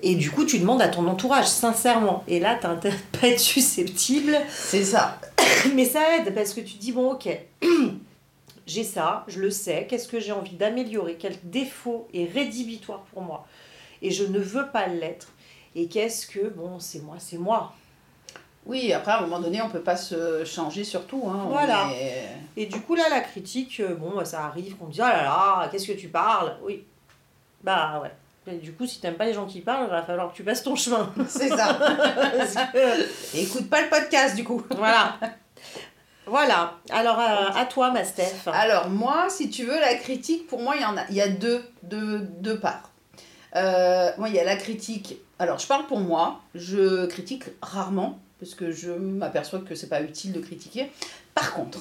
Et 0.00 0.14
du 0.14 0.30
coup, 0.30 0.44
tu 0.44 0.58
demandes 0.58 0.80
à 0.82 0.88
ton 0.88 1.06
entourage, 1.06 1.46
sincèrement. 1.46 2.24
Et 2.26 2.40
là, 2.40 2.56
tu 2.60 2.66
intérêt 2.66 2.96
pas 3.20 3.28
être 3.28 3.38
susceptible 3.40 4.36
C'est 4.48 4.84
ça. 4.84 5.20
mais 5.74 5.84
ça 5.84 6.16
aide 6.16 6.34
parce 6.34 6.54
que 6.54 6.60
tu 6.60 6.74
dis, 6.78 6.92
bon, 6.92 7.12
ok, 7.12 7.28
j'ai 8.66 8.84
ça, 8.84 9.24
je 9.28 9.40
le 9.40 9.50
sais, 9.50 9.86
qu'est-ce 9.88 10.08
que 10.08 10.18
j'ai 10.20 10.32
envie 10.32 10.56
d'améliorer, 10.56 11.16
quel 11.18 11.36
défaut 11.44 12.08
est 12.14 12.24
rédhibitoire 12.32 13.00
pour 13.12 13.22
moi? 13.22 13.46
Et 14.00 14.10
je 14.10 14.24
ne 14.24 14.38
veux 14.38 14.66
pas 14.68 14.86
l'être. 14.86 15.28
Et 15.74 15.86
qu'est-ce 15.88 16.26
que, 16.26 16.48
bon, 16.48 16.78
c'est 16.80 17.00
moi, 17.02 17.16
c'est 17.18 17.38
moi. 17.38 17.72
Oui, 18.66 18.92
après 18.92 19.12
à 19.12 19.18
un 19.18 19.22
moment 19.22 19.40
donné, 19.40 19.60
on 19.60 19.68
peut 19.68 19.80
pas 19.80 19.96
se 19.96 20.44
changer 20.44 20.84
sur 20.84 21.06
tout. 21.06 21.24
Hein. 21.28 21.46
Voilà. 21.48 21.88
est- 21.92 22.28
Et 22.56 22.66
du 22.66 22.80
coup, 22.80 22.94
là, 22.94 23.08
la 23.10 23.20
critique, 23.20 23.80
euh, 23.80 23.94
bon, 23.94 24.12
bah, 24.16 24.24
ça 24.24 24.44
arrive 24.44 24.76
qu'on 24.76 24.86
me 24.86 24.92
dise, 24.92 25.00
oh 25.04 25.08
là 25.08 25.22
là, 25.24 25.68
qu'est-ce 25.70 25.86
que 25.88 25.92
tu 25.98 26.08
parles? 26.08 26.56
Oui. 26.62 26.84
Bah 27.64 28.00
ouais. 28.02 28.10
Et 28.46 28.56
du 28.56 28.72
coup, 28.72 28.86
si 28.86 29.00
t'aimes 29.00 29.14
pas 29.14 29.24
les 29.26 29.34
gens 29.34 29.46
qui 29.46 29.60
parlent, 29.60 29.84
il 29.86 29.90
va 29.90 30.02
falloir 30.02 30.30
que 30.32 30.36
tu 30.36 30.42
passes 30.42 30.62
ton 30.62 30.74
chemin. 30.76 31.12
C'est 31.28 31.48
ça. 31.48 31.78
Que- 32.72 33.36
Et 33.36 33.42
écoute 33.42 33.68
pas 33.70 33.82
le 33.82 33.88
podcast 33.88 34.34
du 34.36 34.44
coup. 34.44 34.62
voilà. 34.76 35.18
Voilà. 36.26 36.74
Alors, 36.90 37.18
euh, 37.18 37.48
à 37.56 37.64
toi, 37.66 37.90
ma 37.90 38.04
Steph. 38.04 38.46
Alors 38.52 38.88
moi, 38.88 39.26
si 39.28 39.50
tu 39.50 39.64
veux, 39.64 39.78
la 39.78 39.94
critique, 39.96 40.46
pour 40.46 40.60
moi, 40.62 40.76
il 40.76 40.82
y 40.82 40.84
en 40.84 40.96
a, 40.96 41.02
il 41.10 41.16
y 41.16 41.20
a 41.20 41.26
deux, 41.28 41.64
deux, 41.82 42.20
deux 42.20 42.58
parts. 42.60 42.90
Euh, 43.56 44.10
moi, 44.18 44.28
il 44.28 44.34
y 44.36 44.38
a 44.38 44.44
la 44.44 44.54
critique. 44.56 45.16
Alors, 45.40 45.58
je 45.58 45.66
parle 45.66 45.84
pour 45.86 45.98
moi. 45.98 46.40
Je 46.54 47.06
critique 47.06 47.44
rarement 47.60 48.20
parce 48.38 48.54
que 48.54 48.70
je 48.70 48.92
m'aperçois 48.92 49.58
que 49.60 49.74
c'est 49.74 49.88
pas 49.88 50.00
utile 50.00 50.32
de 50.32 50.40
critiquer. 50.40 50.92
Par 51.34 51.52
contre, 51.54 51.80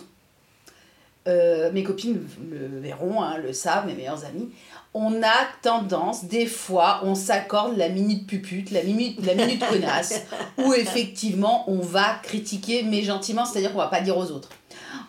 euh, 1.28 1.72
mes 1.72 1.84
copines 1.84 2.20
le 2.50 2.80
verront, 2.80 3.22
hein, 3.22 3.38
le 3.38 3.54
savent, 3.54 3.86
mes 3.86 3.94
meilleures 3.94 4.26
amies. 4.26 4.50
On 4.94 5.22
a 5.24 5.48
tendance, 5.62 6.26
des 6.26 6.48
fois, 6.48 7.00
on 7.04 7.16
s'accorde 7.16 7.78
la 7.78 7.90
minute 7.90 8.28
pupute, 8.28 8.72
la 8.72 8.84
minute, 8.84 9.26
la 9.26 9.36
minute 9.36 9.64
connasse, 9.66 10.26
où 10.58 10.74
effectivement 10.74 11.64
on 11.70 11.80
va 11.80 12.16
critiquer, 12.24 12.84
mais 12.84 13.04
gentiment, 13.04 13.46
c'est-à-dire 13.46 13.72
qu'on 13.72 13.78
va 13.78 13.88
pas 13.88 14.02
dire 14.02 14.18
aux 14.18 14.32
autres. 14.32 14.50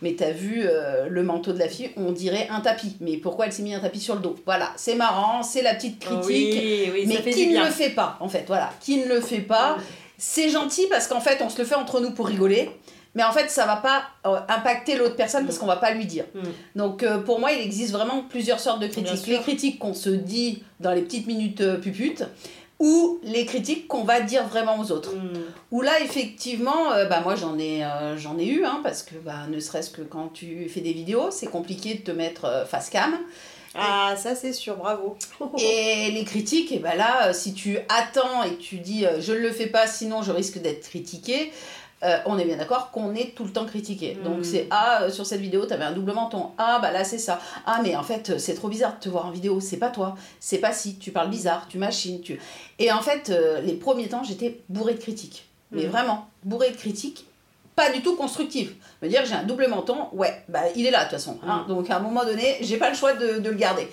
Mais 0.02 0.14
t'as 0.14 0.30
vu 0.32 0.62
euh, 0.64 1.06
le 1.08 1.22
manteau 1.22 1.52
de 1.52 1.58
la 1.58 1.68
fille, 1.68 1.90
on 1.96 2.12
dirait 2.12 2.48
un 2.50 2.60
tapis. 2.60 2.96
Mais 3.00 3.16
pourquoi 3.16 3.46
elle 3.46 3.52
s'est 3.52 3.62
mis 3.62 3.74
un 3.74 3.80
tapis 3.80 4.00
sur 4.00 4.14
le 4.14 4.20
dos? 4.20 4.36
Voilà, 4.44 4.72
c'est 4.76 4.96
marrant, 4.96 5.42
c'est 5.42 5.62
la 5.62 5.74
petite 5.74 5.98
critique. 5.98 6.26
Oui, 6.26 6.90
oui, 6.92 7.04
mais 7.06 7.32
qui 7.32 7.46
ne 7.46 7.52
bien. 7.52 7.64
le 7.64 7.70
fait 7.70 7.90
pas, 7.90 8.16
en 8.20 8.28
fait, 8.28 8.44
voilà. 8.46 8.70
Qui 8.80 8.98
ne 8.98 9.06
le 9.06 9.20
fait 9.20 9.40
pas, 9.40 9.78
c'est 10.18 10.50
gentil 10.50 10.86
parce 10.88 11.08
qu'en 11.08 11.20
fait, 11.20 11.40
on 11.40 11.48
se 11.48 11.58
le 11.58 11.64
fait 11.64 11.74
entre 11.74 12.00
nous 12.00 12.10
pour 12.10 12.26
rigoler. 12.26 12.70
Mais 13.14 13.22
en 13.22 13.32
fait, 13.32 13.50
ça 13.50 13.66
va 13.66 13.76
pas 13.76 14.04
euh, 14.26 14.40
impacter 14.48 14.96
l'autre 14.96 15.16
personne 15.16 15.44
parce 15.44 15.58
qu'on 15.58 15.66
va 15.66 15.76
pas 15.76 15.92
lui 15.92 16.06
dire. 16.06 16.24
Mm. 16.34 16.40
Donc, 16.76 17.02
euh, 17.02 17.18
pour 17.18 17.40
moi, 17.40 17.52
il 17.52 17.60
existe 17.60 17.92
vraiment 17.92 18.24
plusieurs 18.28 18.58
sortes 18.58 18.80
de 18.80 18.86
critiques. 18.86 19.26
Les 19.26 19.40
critiques 19.40 19.78
qu'on 19.78 19.94
se 19.94 20.08
dit 20.08 20.62
dans 20.80 20.92
les 20.92 21.02
petites 21.02 21.26
minutes 21.26 21.60
euh, 21.60 21.76
puputes 21.76 22.24
ou 22.82 23.20
les 23.22 23.46
critiques 23.46 23.86
qu'on 23.86 24.02
va 24.02 24.20
dire 24.20 24.48
vraiment 24.48 24.76
aux 24.80 24.90
autres. 24.90 25.14
Mm. 25.14 25.38
Où 25.70 25.82
là, 25.82 26.00
effectivement, 26.00 26.92
euh, 26.92 27.06
bah, 27.06 27.20
moi 27.20 27.36
j'en 27.36 27.56
ai, 27.56 27.84
euh, 27.84 28.18
j'en 28.18 28.36
ai 28.38 28.46
eu, 28.46 28.64
hein, 28.64 28.80
parce 28.82 29.04
que 29.04 29.14
bah, 29.14 29.46
ne 29.48 29.60
serait-ce 29.60 29.90
que 29.90 30.02
quand 30.02 30.32
tu 30.32 30.68
fais 30.68 30.80
des 30.80 30.92
vidéos, 30.92 31.30
c'est 31.30 31.46
compliqué 31.46 31.94
de 31.94 32.00
te 32.00 32.10
mettre 32.10 32.44
euh, 32.44 32.64
face 32.64 32.90
cam. 32.90 33.16
Ah, 33.76 34.16
ça 34.18 34.34
c'est 34.34 34.52
sûr, 34.52 34.76
bravo. 34.76 35.16
Et 35.58 36.10
les 36.10 36.24
critiques, 36.24 36.72
et 36.72 36.78
ben 36.78 36.94
là, 36.94 37.32
si 37.32 37.54
tu 37.54 37.78
attends 37.88 38.42
et 38.42 38.50
que 38.50 38.60
tu 38.60 38.78
dis 38.78 39.06
je 39.20 39.32
ne 39.32 39.38
le 39.38 39.50
fais 39.50 39.68
pas, 39.68 39.86
sinon 39.86 40.22
je 40.22 40.30
risque 40.30 40.60
d'être 40.60 40.82
critiqué, 40.82 41.52
euh, 42.04 42.18
on 42.26 42.38
est 42.38 42.44
bien 42.44 42.56
d'accord 42.56 42.90
qu'on 42.90 43.14
est 43.14 43.34
tout 43.34 43.44
le 43.44 43.50
temps 43.50 43.64
critiqué. 43.66 44.16
Mm. 44.20 44.22
Donc 44.24 44.44
c'est 44.44 44.66
ah, 44.70 45.02
euh, 45.04 45.10
sur 45.10 45.24
cette 45.26 45.40
vidéo, 45.40 45.66
tu 45.66 45.72
avais 45.72 45.84
un 45.84 45.92
double 45.92 46.12
menton. 46.12 46.50
Ah, 46.58 46.78
bah 46.82 46.90
là, 46.90 47.04
c'est 47.04 47.18
ça. 47.18 47.40
Ah, 47.66 47.80
mais 47.82 47.94
en 47.96 48.02
fait, 48.02 48.30
euh, 48.30 48.38
c'est 48.38 48.54
trop 48.54 48.68
bizarre 48.68 48.94
de 48.96 49.00
te 49.04 49.08
voir 49.08 49.26
en 49.26 49.30
vidéo. 49.30 49.60
C'est 49.60 49.76
pas 49.76 49.88
toi. 49.90 50.16
C'est 50.40 50.58
pas 50.58 50.72
si. 50.72 50.96
Tu 50.98 51.10
parles 51.12 51.30
bizarre, 51.30 51.66
tu 51.68 51.78
machines. 51.78 52.20
Tu... 52.20 52.40
Et 52.78 52.90
en 52.92 53.00
fait, 53.02 53.30
euh, 53.30 53.60
les 53.60 53.74
premiers 53.74 54.08
temps, 54.08 54.24
j'étais 54.24 54.60
bourrée 54.68 54.94
de 54.94 55.00
critiques. 55.00 55.46
Mais 55.70 55.84
Mm. 55.86 55.90
vraiment, 55.90 56.28
bourrée 56.44 56.70
de 56.70 56.76
critiques. 56.76 57.26
Pas 57.74 57.90
du 57.90 58.02
tout 58.02 58.16
constructives. 58.16 58.74
Me 59.00 59.08
dire 59.08 59.24
j'ai 59.24 59.34
un 59.34 59.44
double 59.44 59.66
menton, 59.66 60.08
ouais, 60.12 60.42
bah 60.48 60.60
il 60.76 60.84
est 60.86 60.90
là 60.90 60.98
de 60.98 61.04
toute 61.04 61.12
façon. 61.18 61.38
hein. 61.46 61.64
Mm. 61.64 61.68
Donc 61.68 61.88
à 61.88 61.96
un 61.96 62.00
moment 62.00 62.22
donné, 62.24 62.58
j'ai 62.60 62.76
pas 62.76 62.90
le 62.90 62.94
choix 62.94 63.14
de, 63.14 63.38
de 63.38 63.48
le 63.48 63.56
garder. 63.56 63.88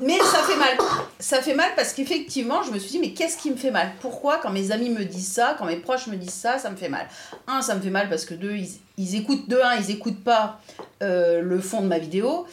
Mais 0.00 0.18
ça 0.18 0.42
fait 0.42 0.56
mal. 0.56 0.76
Ça 1.18 1.42
fait 1.42 1.54
mal 1.54 1.70
parce 1.76 1.92
qu'effectivement, 1.92 2.62
je 2.62 2.70
me 2.70 2.78
suis 2.78 2.90
dit, 2.90 2.98
mais 2.98 3.12
qu'est-ce 3.12 3.36
qui 3.38 3.50
me 3.50 3.56
fait 3.56 3.70
mal? 3.70 3.92
Pourquoi, 4.00 4.38
quand 4.38 4.50
mes 4.50 4.70
amis 4.70 4.90
me 4.90 5.04
disent 5.04 5.32
ça, 5.32 5.54
quand 5.58 5.66
mes 5.66 5.76
proches 5.76 6.06
me 6.06 6.16
disent 6.16 6.30
ça, 6.32 6.58
ça 6.58 6.70
me 6.70 6.76
fait 6.76 6.88
mal? 6.88 7.06
Un, 7.46 7.60
ça 7.62 7.74
me 7.74 7.80
fait 7.80 7.90
mal 7.90 8.08
parce 8.08 8.24
que 8.24 8.34
deux, 8.34 8.56
ils, 8.56 8.70
ils 8.96 9.14
écoutent, 9.16 9.48
de 9.48 9.58
un, 9.58 9.76
ils 9.76 9.90
écoutent 9.90 10.22
pas 10.24 10.60
euh, 11.02 11.40
le 11.42 11.60
fond 11.60 11.82
de 11.82 11.86
ma 11.86 11.98
vidéo. 11.98 12.46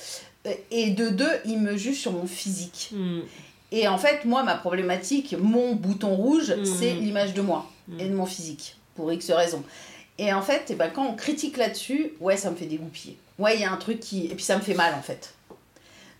Euh, 0.45 0.51
Et 0.71 0.89
de 0.91 1.09
deux, 1.09 1.31
ils 1.45 1.59
me 1.59 1.77
jugent 1.77 1.99
sur 2.01 2.11
mon 2.11 2.25
physique. 2.27 2.89
Mm. 2.91 3.19
Et 3.71 3.87
en 3.87 3.97
fait, 3.97 4.23
moi, 4.25 4.43
ma 4.43 4.55
problématique, 4.55 5.35
mon 5.37 5.75
bouton 5.75 6.15
rouge, 6.15 6.51
Mhm. 6.57 6.65
c'est 6.65 6.93
l'image 6.93 7.33
de 7.33 7.41
moi 7.41 7.65
Mhm. 7.89 7.99
et 7.99 8.05
de 8.09 8.13
mon 8.15 8.25
physique, 8.25 8.77
pour 8.95 9.11
X 9.11 9.29
raisons. 9.31 9.63
Et 10.17 10.31
en 10.33 10.41
fait, 10.41 10.63
eh 10.69 10.75
ben, 10.75 10.89
quand 10.89 11.05
on 11.05 11.13
critique 11.15 11.57
là-dessus, 11.57 12.13
ouais, 12.21 12.37
ça 12.37 12.49
me 12.49 12.55
fait 12.55 12.65
dégoupiller. 12.65 13.17
Ouais, 13.37 13.55
il 13.55 13.61
y 13.61 13.65
a 13.65 13.71
un 13.71 13.77
truc 13.77 13.99
qui... 13.99 14.25
Et 14.25 14.35
puis 14.35 14.43
ça 14.43 14.55
me 14.55 14.61
fait 14.61 14.73
mal, 14.73 14.93
en 14.97 15.01
fait. 15.01 15.33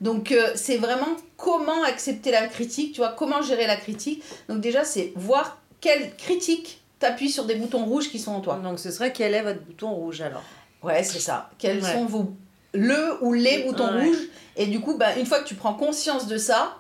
Donc, 0.01 0.32
euh, 0.32 0.51
c'est 0.56 0.77
vraiment 0.77 1.08
comment 1.38 1.84
accepter 1.84 2.32
la 2.32 2.48
critique, 2.48 2.94
tu 2.94 3.00
vois, 3.01 3.13
comment 3.18 3.42
gérer 3.42 3.66
la 3.68 3.75
critique. 3.77 4.24
Donc 4.50 4.60
déjà, 4.62 4.84
c'est 4.84 5.12
voir 5.16 5.58
quelle 5.82 6.16
critique 6.16 6.82
t'appuie 7.00 7.30
sur 7.30 7.46
des 7.46 7.56
boutons 7.56 7.86
rouges 7.86 8.10
qui 8.10 8.20
sont 8.20 8.32
en 8.32 8.42
toi. 8.42 8.60
Donc 8.63 8.80
ce 8.80 8.92
serait 8.92 9.12
quel 9.13 9.34
est 9.34 9.42
votre 9.44 9.62
bouton 9.62 9.89
rouge 9.92 10.22
alors? 10.22 10.44
Ouais, 10.84 11.04
c'est 11.04 11.20
ça. 11.20 11.50
Quels 11.60 11.84
Ouais. 11.84 11.94
sont 11.94 12.06
vos 12.06 12.32
le 12.74 13.18
ou 13.24 13.34
les 13.34 13.63
boutons 13.63 13.88
Ouais. 13.94 14.06
rouges 14.06 14.27
Et 14.56 14.66
du 14.68 14.80
coup, 14.80 14.98
bah, 14.98 15.16
une 15.18 15.25
fois 15.25 15.39
que 15.39 15.48
tu 15.48 15.56
prends 15.56 15.74
conscience 15.74 16.27
de 16.27 16.38
ça, 16.38 16.77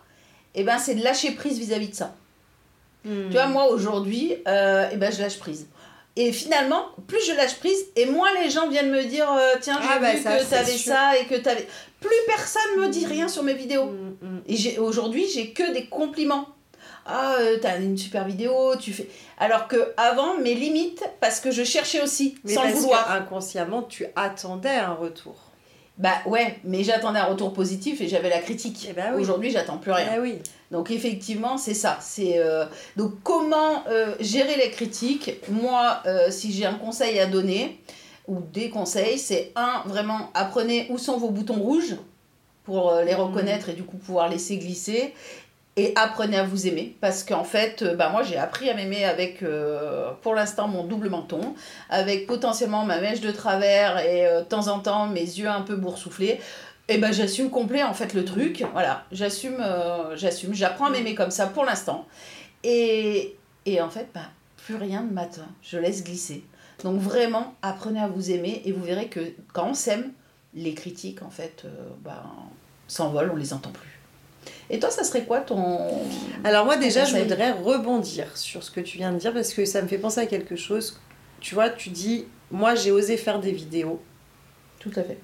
et 0.55 0.63
ben 0.63 0.77
c'est 0.79 0.95
de 0.95 1.03
lâcher 1.03 1.31
prise 1.31 1.57
vis-à-vis 1.59 1.89
de 1.89 1.95
ça. 1.95 2.13
Hmm. 3.05 3.27
Tu 3.29 3.33
vois, 3.33 3.47
moi 3.47 3.67
aujourd'hui, 3.69 4.35
euh, 4.47 4.89
eh 4.91 4.97
ben, 4.97 5.11
je 5.11 5.21
lâche 5.21 5.37
prise. 5.39 5.67
Et 6.15 6.31
finalement, 6.31 6.83
plus 7.07 7.23
je 7.27 7.33
lâche 7.33 7.55
prise, 7.59 7.77
et 7.95 8.07
moins 8.07 8.29
les 8.41 8.49
gens 8.49 8.67
viennent 8.69 8.89
me 8.91 9.03
dire 9.03 9.31
euh, 9.31 9.53
Tiens, 9.61 9.79
j'ai 9.79 9.87
Ah 9.91 9.99
bah 9.99 10.13
vu 10.13 10.21
ça, 10.23 10.37
que 10.37 10.43
t'avais 10.49 10.77
ça 10.77 11.17
et 11.17 11.25
que 11.25 11.35
t'avais. 11.35 11.67
Plus 11.99 12.09
personne 12.27 12.79
me 12.79 12.87
dit 12.89 13.05
rien 13.05 13.27
sur 13.27 13.43
mes 13.43 13.53
vidéos. 13.53 13.85
Mm, 13.87 14.15
mm. 14.21 14.41
Et 14.47 14.55
j'ai- 14.55 14.77
aujourd'hui, 14.79 15.25
j'ai 15.33 15.51
que 15.51 15.73
des 15.73 15.85
compliments. 15.87 16.45
Ah, 17.05 17.35
euh, 17.39 17.57
t'as 17.61 17.79
une 17.79 17.97
super 17.97 18.25
vidéo, 18.25 18.75
tu 18.79 18.91
fais. 18.93 19.07
Alors 19.39 19.67
que 19.67 19.93
avant, 19.97 20.37
mes 20.37 20.53
limites, 20.55 21.03
parce 21.21 21.39
que 21.39 21.51
je 21.51 21.63
cherchais 21.63 22.01
aussi, 22.01 22.35
Mais 22.43 22.53
sans 22.53 22.63
le 22.63 22.69
parce 22.71 22.81
vouloir. 22.81 23.07
que 23.07 23.11
inconsciemment, 23.13 23.81
tu 23.83 24.05
attendais 24.15 24.69
un 24.75 24.93
retour. 24.93 25.35
Bah 25.97 26.11
ouais, 26.27 26.59
mais 26.63 26.83
j'attendais 26.83 27.17
un 27.19 27.25
retour 27.25 27.53
positif 27.53 28.01
et 28.01 28.07
j'avais 28.07 28.29
la 28.29 28.39
critique. 28.39 28.85
Eh 28.89 28.93
ben 28.93 29.13
oui. 29.15 29.21
Aujourd'hui, 29.21 29.49
j'attends 29.49 29.77
plus 29.77 29.91
rien. 29.91 30.09
Eh 30.15 30.19
oui. 30.19 30.35
Donc 30.69 30.91
effectivement, 30.91 31.57
c'est 31.57 31.73
ça. 31.73 31.97
C'est 32.01 32.37
euh, 32.37 32.65
donc 32.97 33.13
comment 33.23 33.83
euh, 33.87 34.13
gérer 34.19 34.57
les 34.57 34.69
critiques? 34.69 35.31
Moi, 35.49 36.03
si 36.29 36.51
j'ai 36.53 36.65
un 36.67 36.75
conseil 36.75 37.19
à 37.19 37.25
donner 37.25 37.79
ou 38.27 38.39
des 38.53 38.69
conseils, 38.69 39.17
c'est 39.17 39.51
un 39.55 39.83
vraiment 39.85 40.29
apprenez 40.33 40.87
où 40.89 40.97
sont 40.97 41.17
vos 41.17 41.29
boutons 41.29 41.59
rouges 41.59 41.95
pour 42.63 42.91
euh, 42.91 43.03
les 43.03 43.15
reconnaître 43.15 43.69
et 43.69 43.73
du 43.73 43.83
coup 43.83 43.97
pouvoir 43.97 44.29
laisser 44.29 44.57
glisser. 44.57 45.13
Et 45.79 45.93
apprenez 45.95 46.37
à 46.37 46.43
vous 46.43 46.65
aimer 46.65 46.95
parce 47.01 47.23
qu'en 47.23 47.43
fait, 47.43 47.83
euh, 47.83 47.95
bah 47.95 48.09
moi 48.09 48.23
j'ai 48.23 48.35
appris 48.35 48.67
à 48.67 48.73
m'aimer 48.73 49.05
avec 49.05 49.43
euh, 49.43 50.11
pour 50.23 50.33
l'instant 50.33 50.67
mon 50.67 50.83
double 50.83 51.07
menton, 51.09 51.53
avec 51.91 52.25
potentiellement 52.25 52.83
ma 52.83 52.99
mèche 52.99 53.21
de 53.21 53.31
travers 53.31 53.99
et 53.99 54.25
euh, 54.25 54.39
de 54.41 54.45
temps 54.45 54.69
en 54.69 54.79
temps 54.79 55.05
mes 55.05 55.21
yeux 55.21 55.47
un 55.47 55.61
peu 55.61 55.75
boursouflés. 55.75 56.39
Et 56.89 56.97
ben 56.97 57.11
j'assume 57.11 57.51
complet 57.51 57.83
en 57.83 57.93
fait 57.93 58.15
le 58.15 58.25
truc. 58.25 58.63
Voilà, 58.73 59.03
j'assume, 59.11 59.57
euh, 59.59 60.15
j'assume, 60.15 60.55
j'apprends 60.55 60.85
à 60.85 60.89
m'aimer 60.89 61.13
comme 61.13 61.31
ça 61.31 61.45
pour 61.45 61.63
l'instant. 61.63 62.05
Et, 62.63 63.35
et 63.67 63.79
en 63.79 63.89
fait, 63.89 64.07
bah, 64.15 64.21
plus 64.65 64.77
rien 64.77 65.03
de 65.03 65.13
matin, 65.13 65.45
je 65.61 65.77
laisse 65.77 66.03
glisser. 66.03 66.43
Donc 66.83 66.99
vraiment, 66.99 67.55
apprenez 67.61 67.99
à 67.99 68.07
vous 68.07 68.31
aimer 68.31 68.61
et 68.65 68.71
vous 68.71 68.83
verrez 68.83 69.07
que 69.07 69.19
quand 69.53 69.69
on 69.69 69.73
s'aime, 69.73 70.11
les 70.53 70.73
critiques 70.73 71.21
en 71.21 71.29
fait 71.29 71.63
euh, 71.65 71.69
bah, 72.03 72.23
s'envolent, 72.87 73.31
on 73.33 73.35
les 73.35 73.53
entend 73.53 73.71
plus. 73.71 73.99
Et 74.69 74.79
toi, 74.79 74.89
ça 74.89 75.03
serait 75.03 75.25
quoi 75.25 75.41
ton... 75.41 75.79
Alors 76.43 76.65
moi 76.65 76.77
déjà, 76.77 77.05
je 77.05 77.15
voudrais 77.17 77.51
rebondir 77.51 78.37
sur 78.37 78.63
ce 78.63 78.71
que 78.71 78.79
tu 78.79 78.97
viens 78.97 79.11
de 79.11 79.17
dire 79.17 79.33
parce 79.33 79.53
que 79.53 79.65
ça 79.65 79.81
me 79.81 79.87
fait 79.87 79.97
penser 79.97 80.19
à 80.19 80.25
quelque 80.25 80.55
chose. 80.55 80.99
Tu 81.39 81.55
vois, 81.55 81.69
tu 81.69 81.89
dis, 81.89 82.25
moi 82.51 82.75
j'ai 82.75 82.91
osé 82.91 83.17
faire 83.17 83.39
des 83.39 83.51
vidéos. 83.51 84.01
Tout 84.79 84.91
à 84.95 85.03
fait. 85.03 85.17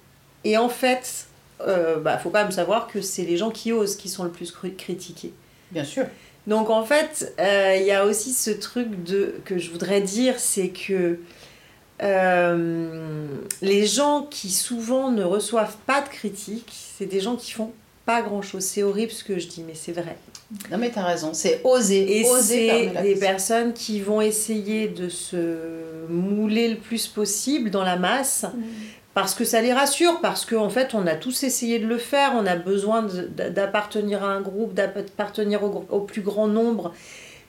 Et 0.43 0.57
en 0.57 0.69
fait, 0.69 1.27
euh, 1.62 2.00
bah, 2.00 2.17
faut 2.17 2.29
quand 2.29 2.41
même 2.41 2.51
savoir 2.51 2.88
que 2.88 3.01
c'est 3.01 3.24
les 3.24 3.38
gens 3.38 3.51
qui 3.51 3.72
osent 3.72 3.95
qui 3.95 4.10
sont 4.10 4.24
le 4.24 4.31
plus 4.31 4.51
critiqués. 4.51 5.33
Bien 5.72 5.83
sûr. 5.83 6.05
Donc 6.48 6.69
en 6.69 6.83
fait, 6.83 7.33
euh, 7.39 7.77
il 7.79 7.86
y 7.86 7.91
a 7.91 8.05
aussi 8.05 8.33
ce 8.33 8.51
truc 8.51 9.03
de, 9.03 9.36
que 9.45 9.57
je 9.57 9.72
voudrais 9.72 10.01
dire, 10.01 10.39
c'est 10.39 10.69
que 10.69 11.19
euh, 12.03 13.25
les 13.62 13.86
gens 13.86 14.27
qui 14.29 14.50
souvent 14.50 15.12
ne 15.12 15.24
reçoivent 15.24 15.77
pas 15.86 16.01
de 16.01 16.10
critiques, 16.10 16.72
c'est 16.98 17.05
des 17.05 17.19
gens 17.19 17.36
qui 17.36 17.51
font 17.51 17.72
pas 18.05 18.22
grand-chose. 18.22 18.63
C'est 18.63 18.83
horrible 18.83 19.12
ce 19.12 19.24
que 19.24 19.39
je 19.39 19.48
dis, 19.48 19.63
mais 19.65 19.75
c'est 19.75 19.93
vrai. 19.93 20.17
Non 20.69 20.77
mais 20.77 20.91
t'as 20.91 21.03
raison, 21.05 21.33
c'est 21.33 21.62
oser. 21.63 22.19
Et 22.19 22.25
oser 22.29 22.69
c'est 22.69 22.93
la 22.93 23.01
des 23.01 23.15
personnes 23.15 23.74
qui 23.74 24.01
vont 24.01 24.22
essayer 24.22 24.88
de 24.88 25.10
se 25.10 25.57
mouler 26.10 26.67
le 26.67 26.75
plus 26.77 27.07
possible 27.07 27.69
dans 27.72 27.83
la 27.83 27.95
masse 27.95 28.45
parce 29.15 29.33
que 29.36 29.45
ça 29.45 29.62
les 29.62 29.72
rassure, 29.74 30.19
parce 30.22 30.45
qu'en 30.45 30.69
fait 30.69 30.93
on 30.93 31.07
a 31.07 31.15
tous 31.15 31.43
essayé 31.43 31.79
de 31.79 31.88
le 31.88 31.98
faire, 31.98 32.33
on 32.36 32.45
a 32.45 32.55
besoin 32.55 33.03
de- 33.03 33.29
d'appartenir 33.50 34.24
à 34.24 34.27
un 34.27 34.41
groupe, 34.41 34.74
d'appartenir 34.74 35.62
au 35.63 36.01
plus 36.01 36.22
grand 36.22 36.48
nombre. 36.48 36.93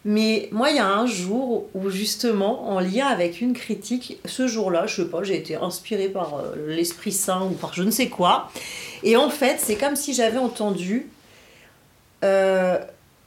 Mais 0.05 0.51
moi, 0.53 0.71
il 0.71 0.77
y 0.77 0.81
a 0.81 0.87
un 0.87 1.07
jour 1.07 1.67
où 1.75 1.89
justement, 1.89 2.69
en 2.69 2.79
lien 2.79 3.07
avec 3.07 3.41
une 3.41 3.55
critique, 3.55 4.19
ce 4.27 4.47
jour-là, 4.47 4.87
je 4.87 5.03
sais 5.03 5.09
pas, 5.09 5.23
j'ai 5.23 5.37
été 5.37 5.57
inspirée 5.57 6.11
par 6.11 6.35
euh, 6.35 6.55
l'Esprit 6.69 7.13
Saint 7.13 7.47
ou 7.47 7.53
par 7.53 7.73
je 7.73 7.83
ne 7.83 7.91
sais 7.91 8.11
quoi. 8.11 8.51
Et 9.03 9.17
en 9.17 9.31
fait, 9.31 9.59
c'est 9.59 9.77
comme 9.77 9.97
si 9.97 10.13
j'avais 10.13 10.39
entendu 10.39 11.09
euh, 12.23 12.79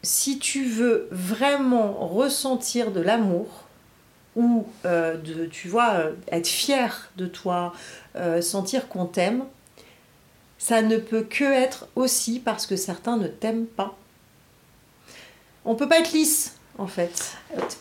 si 0.03 0.37
tu 0.37 0.65
veux 0.65 1.07
vraiment 1.11 1.93
ressentir 2.07 2.91
de 2.91 3.01
l'amour 3.01 3.47
ou 4.35 4.67
euh, 4.85 5.17
de, 5.17 5.47
tu 5.47 5.69
vois, 5.69 6.03
être 6.31 6.47
fier 6.47 7.11
de 7.17 7.25
toi, 7.25 7.73
sentir 8.41 8.87
qu'on 8.87 9.05
t'aime, 9.05 9.43
ça 10.59 10.81
ne 10.81 10.97
peut 10.97 11.23
que 11.23 11.43
être 11.43 11.87
aussi 11.95 12.39
parce 12.39 12.65
que 12.67 12.75
certains 12.75 13.17
ne 13.17 13.27
t'aiment 13.27 13.65
pas. 13.65 13.95
On 15.65 15.75
peut 15.75 15.87
pas 15.87 15.99
être 15.99 16.13
lisse, 16.13 16.56
en 16.77 16.87
fait. 16.87 17.33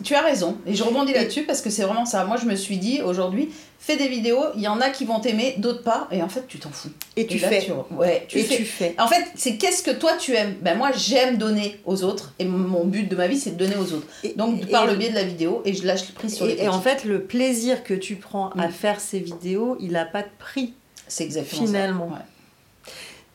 Tu 0.03 0.15
as 0.15 0.23
raison. 0.23 0.57
Et 0.67 0.75
je 0.75 0.83
rebondis 0.83 1.13
là-dessus 1.13 1.43
parce 1.45 1.61
que 1.61 1.71
c'est 1.71 1.83
vraiment 1.83 2.07
ça. 2.07 2.25
Moi, 2.25 2.37
je 2.37 2.47
me 2.47 2.55
suis 2.57 2.79
dit 2.79 3.03
aujourd'hui, 3.03 3.51
fais 3.79 3.97
des 3.97 4.09
vidéos, 4.09 4.43
il 4.57 4.63
y 4.63 4.69
en 4.69 4.81
a 4.81 4.91
qui 4.91 5.05
vont 5.05 5.21
t'aimer, 5.21 5.55
d'autres 5.59 5.83
pas. 5.83 6.09
Et 6.11 6.23
en 6.23 6.29
fait, 6.29 6.47
tu 6.49 6.59
t'en 6.59 6.71
fous. 6.71 6.89
Et 7.17 7.27
tu 7.27 7.39
là, 7.39 7.49
fais. 7.49 7.67
Ouais, 7.93 8.25
tu 8.29 8.39
et 8.39 8.43
fais. 8.43 8.57
tu 8.57 8.65
fais. 8.65 8.95
En 8.99 9.07
fait, 9.07 9.25
c'est 9.35 9.57
qu'est-ce 9.57 9.83
que 9.83 9.91
toi 9.91 10.13
tu 10.19 10.35
aimes? 10.35 10.57
Ben 10.63 10.77
moi, 10.77 10.91
j'aime 10.93 11.37
donner 11.37 11.81
aux 11.85 12.05
autres. 12.05 12.33
Et 12.39 12.45
mon 12.45 12.85
but 12.85 13.09
de 13.09 13.17
ma 13.17 13.27
vie, 13.29 13.39
c'est 13.39 13.51
de 13.57 13.57
donner 13.65 13.77
aux 13.77 13.93
autres. 13.93 14.07
Et- 14.25 14.35
Donc, 14.35 14.67
par 14.71 14.87
le 14.87 14.95
biais 14.97 15.11
de 15.11 15.15
la 15.15 15.25
vidéo, 15.25 15.63
et 15.65 15.75
je 15.75 15.87
lâche 15.87 16.11
prise 16.13 16.35
sur 16.35 16.47
les 16.47 16.53
Et, 16.55 16.65
et 16.65 16.69
en 16.69 16.81
fait, 16.81 17.05
le 17.05 17.23
plaisir 17.25 17.85
que 17.85 17.95
tu 17.95 18.17
prends 18.17 18.51
à 18.51 18.69
Mm. 18.69 18.73
faire 18.73 19.01
ces 19.01 19.19
vidéos, 19.21 19.77
il 19.81 19.93
n'a 19.93 20.05
pas 20.05 20.23
de 20.23 20.29
prix. 20.39 20.75
c'est 21.09 21.23
exactement 21.25 21.67
finalement. 21.67 22.09
ça. 22.09 22.15
Ouais. 22.15 22.21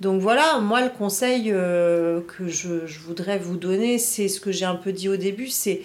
Donc 0.02 0.20
voilà, 0.20 0.58
moi 0.60 0.82
le 0.82 0.90
conseil 0.90 1.52
euh, 1.52 2.22
que 2.22 2.48
je, 2.48 2.88
je 2.88 3.00
voudrais 3.00 3.38
vous 3.38 3.56
donner, 3.56 4.00
c'est 4.00 4.28
ce 4.28 4.40
que 4.40 4.52
j'ai 4.52 4.66
un 4.66 4.76
peu 4.76 4.92
dit 4.92 5.08
au 5.10 5.16
début, 5.16 5.48
c'est 5.48 5.82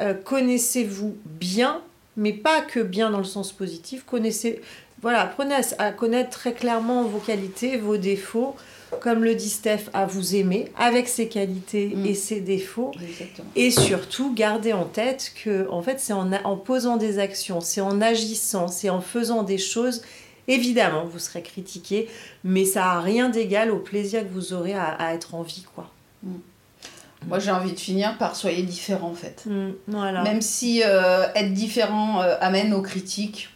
euh, 0.00 0.12
connaissez-vous 0.12 1.16
bien, 1.24 1.80
mais 2.18 2.34
pas 2.34 2.60
que 2.60 2.80
bien 2.80 3.10
dans 3.10 3.16
le 3.18 3.24
sens 3.24 3.52
positif, 3.52 4.04
connaissez, 4.04 4.60
voilà, 5.00 5.22
apprenez 5.22 5.54
à, 5.54 5.62
à 5.82 5.90
connaître 5.92 6.28
très 6.30 6.52
clairement 6.52 7.04
vos 7.04 7.18
qualités, 7.18 7.78
vos 7.78 7.96
défauts, 7.96 8.54
comme 9.00 9.24
le 9.24 9.34
dit 9.34 9.48
Steph, 9.48 9.88
à 9.94 10.04
vous 10.04 10.36
aimer 10.36 10.70
avec 10.78 11.08
ses 11.08 11.28
qualités 11.28 11.92
Mm. 11.94 12.06
et 12.06 12.14
ses 12.14 12.40
défauts. 12.40 12.92
Exactement. 13.02 13.48
Et 13.56 13.70
surtout, 13.70 14.34
garder 14.34 14.74
en 14.74 14.84
tête 14.84 15.32
que, 15.42 15.66
en 15.70 15.80
fait, 15.80 15.98
c'est 15.98 16.12
en 16.12 16.56
posant 16.58 16.98
des 16.98 17.18
actions, 17.18 17.62
c'est 17.62 17.80
en 17.80 18.02
agissant, 18.02 18.68
c'est 18.68 18.90
en 18.90 19.00
faisant 19.00 19.42
des 19.44 19.58
choses. 19.58 20.02
Évidemment, 20.48 21.04
vous 21.04 21.18
serez 21.18 21.42
critiqué, 21.42 22.08
mais 22.44 22.64
ça 22.64 22.80
n'a 22.80 23.00
rien 23.00 23.28
d'égal 23.28 23.70
au 23.70 23.78
plaisir 23.78 24.22
que 24.22 24.32
vous 24.32 24.52
aurez 24.52 24.74
à, 24.74 24.84
à 24.86 25.12
être 25.14 25.34
en 25.34 25.42
vie, 25.42 25.64
quoi. 25.74 25.90
Moi, 27.26 27.38
j'ai 27.40 27.50
envie 27.50 27.72
de 27.72 27.78
finir 27.80 28.16
par 28.18 28.36
soyez 28.36 28.62
différents, 28.62 29.10
en 29.10 29.14
fait. 29.14 29.42
Mm, 29.46 29.70
voilà. 29.88 30.22
Même 30.22 30.40
si 30.42 30.82
euh, 30.84 31.26
être 31.34 31.52
différent 31.52 32.22
euh, 32.22 32.36
amène 32.40 32.72
aux 32.74 32.82
critiques, 32.82 33.48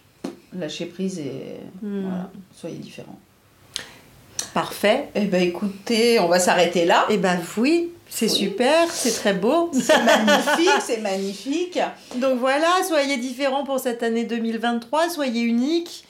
lâchez 0.53 0.87
prise 0.87 1.19
et 1.21 1.57
Mm. 1.83 2.03
voilà, 2.03 2.31
soyez 2.57 2.77
différents. 2.79 3.19
Parfait. 4.55 5.09
Eh 5.15 5.27
ben 5.27 5.43
écoutez, 5.43 6.19
on 6.19 6.27
va 6.27 6.41
s'arrêter 6.41 6.85
là. 6.85 7.07
Eh 7.11 7.19
ben 7.19 7.39
oui, 7.57 7.91
c'est 8.09 8.29
Oui. 8.31 8.37
super, 8.37 8.91
c'est 8.91 9.13
très 9.13 9.33
beau. 9.35 9.71
C'est 9.73 10.03
magnifique, 10.03 10.81
c'est 10.85 11.01
magnifique. 11.01 11.79
Donc 12.17 12.39
voilà, 12.41 12.69
soyez 12.89 13.17
différents 13.19 13.63
pour 13.65 13.79
cette 13.79 14.03
année 14.03 14.25
2023, 14.25 15.09
soyez 15.11 15.43
uniques 15.43 16.05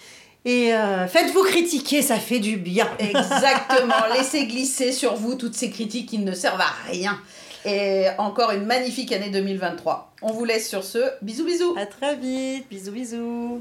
et 0.44 0.72
euh, 0.72 1.06
faites-vous 1.06 1.42
critiquer, 1.42 2.02
ça 2.02 2.16
fait 2.16 2.38
du 2.38 2.56
bien. 2.56 2.88
Exactement. 2.98 4.06
Laissez 4.14 4.46
glisser 4.46 4.92
sur 4.92 5.14
vous 5.14 5.34
toutes 5.34 5.54
ces 5.54 5.70
critiques 5.70 6.08
qui 6.08 6.18
ne 6.18 6.32
servent 6.32 6.60
à 6.60 6.72
rien. 6.90 7.18
Et 7.66 8.06
encore 8.16 8.52
une 8.52 8.64
magnifique 8.64 9.12
année 9.12 9.28
2023. 9.28 10.14
On 10.22 10.32
vous 10.32 10.46
laisse 10.46 10.66
sur 10.68 10.82
ce. 10.82 10.98
Bisous, 11.20 11.44
bisous. 11.44 11.74
À 11.76 11.84
très 11.84 12.16
vite, 12.16 12.66
bisous 12.70 12.92
bisous. 12.92 13.60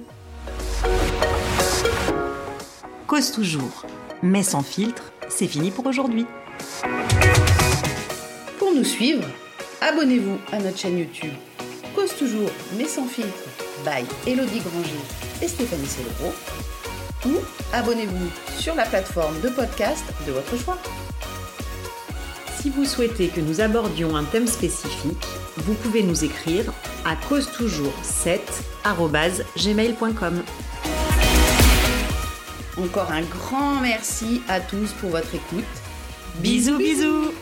Cause 3.07 3.31
toujours, 3.31 3.85
mais 4.21 4.43
sans 4.43 4.61
filtre, 4.61 5.11
c'est 5.27 5.47
fini 5.47 5.71
pour 5.71 5.85
aujourd'hui. 5.85 6.25
Pour 8.57 8.73
nous 8.73 8.85
suivre, 8.85 9.27
abonnez-vous 9.81 10.37
à 10.53 10.59
notre 10.59 10.77
chaîne 10.77 10.97
YouTube. 10.97 11.33
Cause 11.93 12.15
toujours, 12.15 12.51
mais 12.77 12.85
sans 12.85 13.07
filtre, 13.07 13.43
by 13.83 14.05
Elodie 14.29 14.59
Granger 14.59 15.28
et 15.41 15.47
Stéphanie. 15.47 15.87
Ou 17.25 17.37
abonnez-vous 17.73 18.29
sur 18.57 18.75
la 18.75 18.85
plateforme 18.85 19.41
de 19.41 19.49
podcast 19.49 20.05
de 20.25 20.31
votre 20.31 20.55
choix. 20.57 20.77
Si 22.59 22.69
vous 22.69 22.85
souhaitez 22.85 23.27
que 23.29 23.41
nous 23.41 23.61
abordions 23.61 24.15
un 24.15 24.25
thème 24.25 24.47
spécifique, 24.47 25.25
vous 25.57 25.73
pouvez 25.75 26.03
nous 26.03 26.23
écrire 26.23 26.71
à 27.05 27.15
cause 27.15 27.51
toujours 27.51 27.93
7gmail.com. 28.03 30.43
Encore 32.77 33.11
un 33.11 33.21
grand 33.21 33.81
merci 33.81 34.41
à 34.47 34.59
tous 34.59 34.91
pour 34.93 35.09
votre 35.09 35.33
écoute. 35.35 35.65
Bisous 36.41 36.77
bisous 36.77 37.33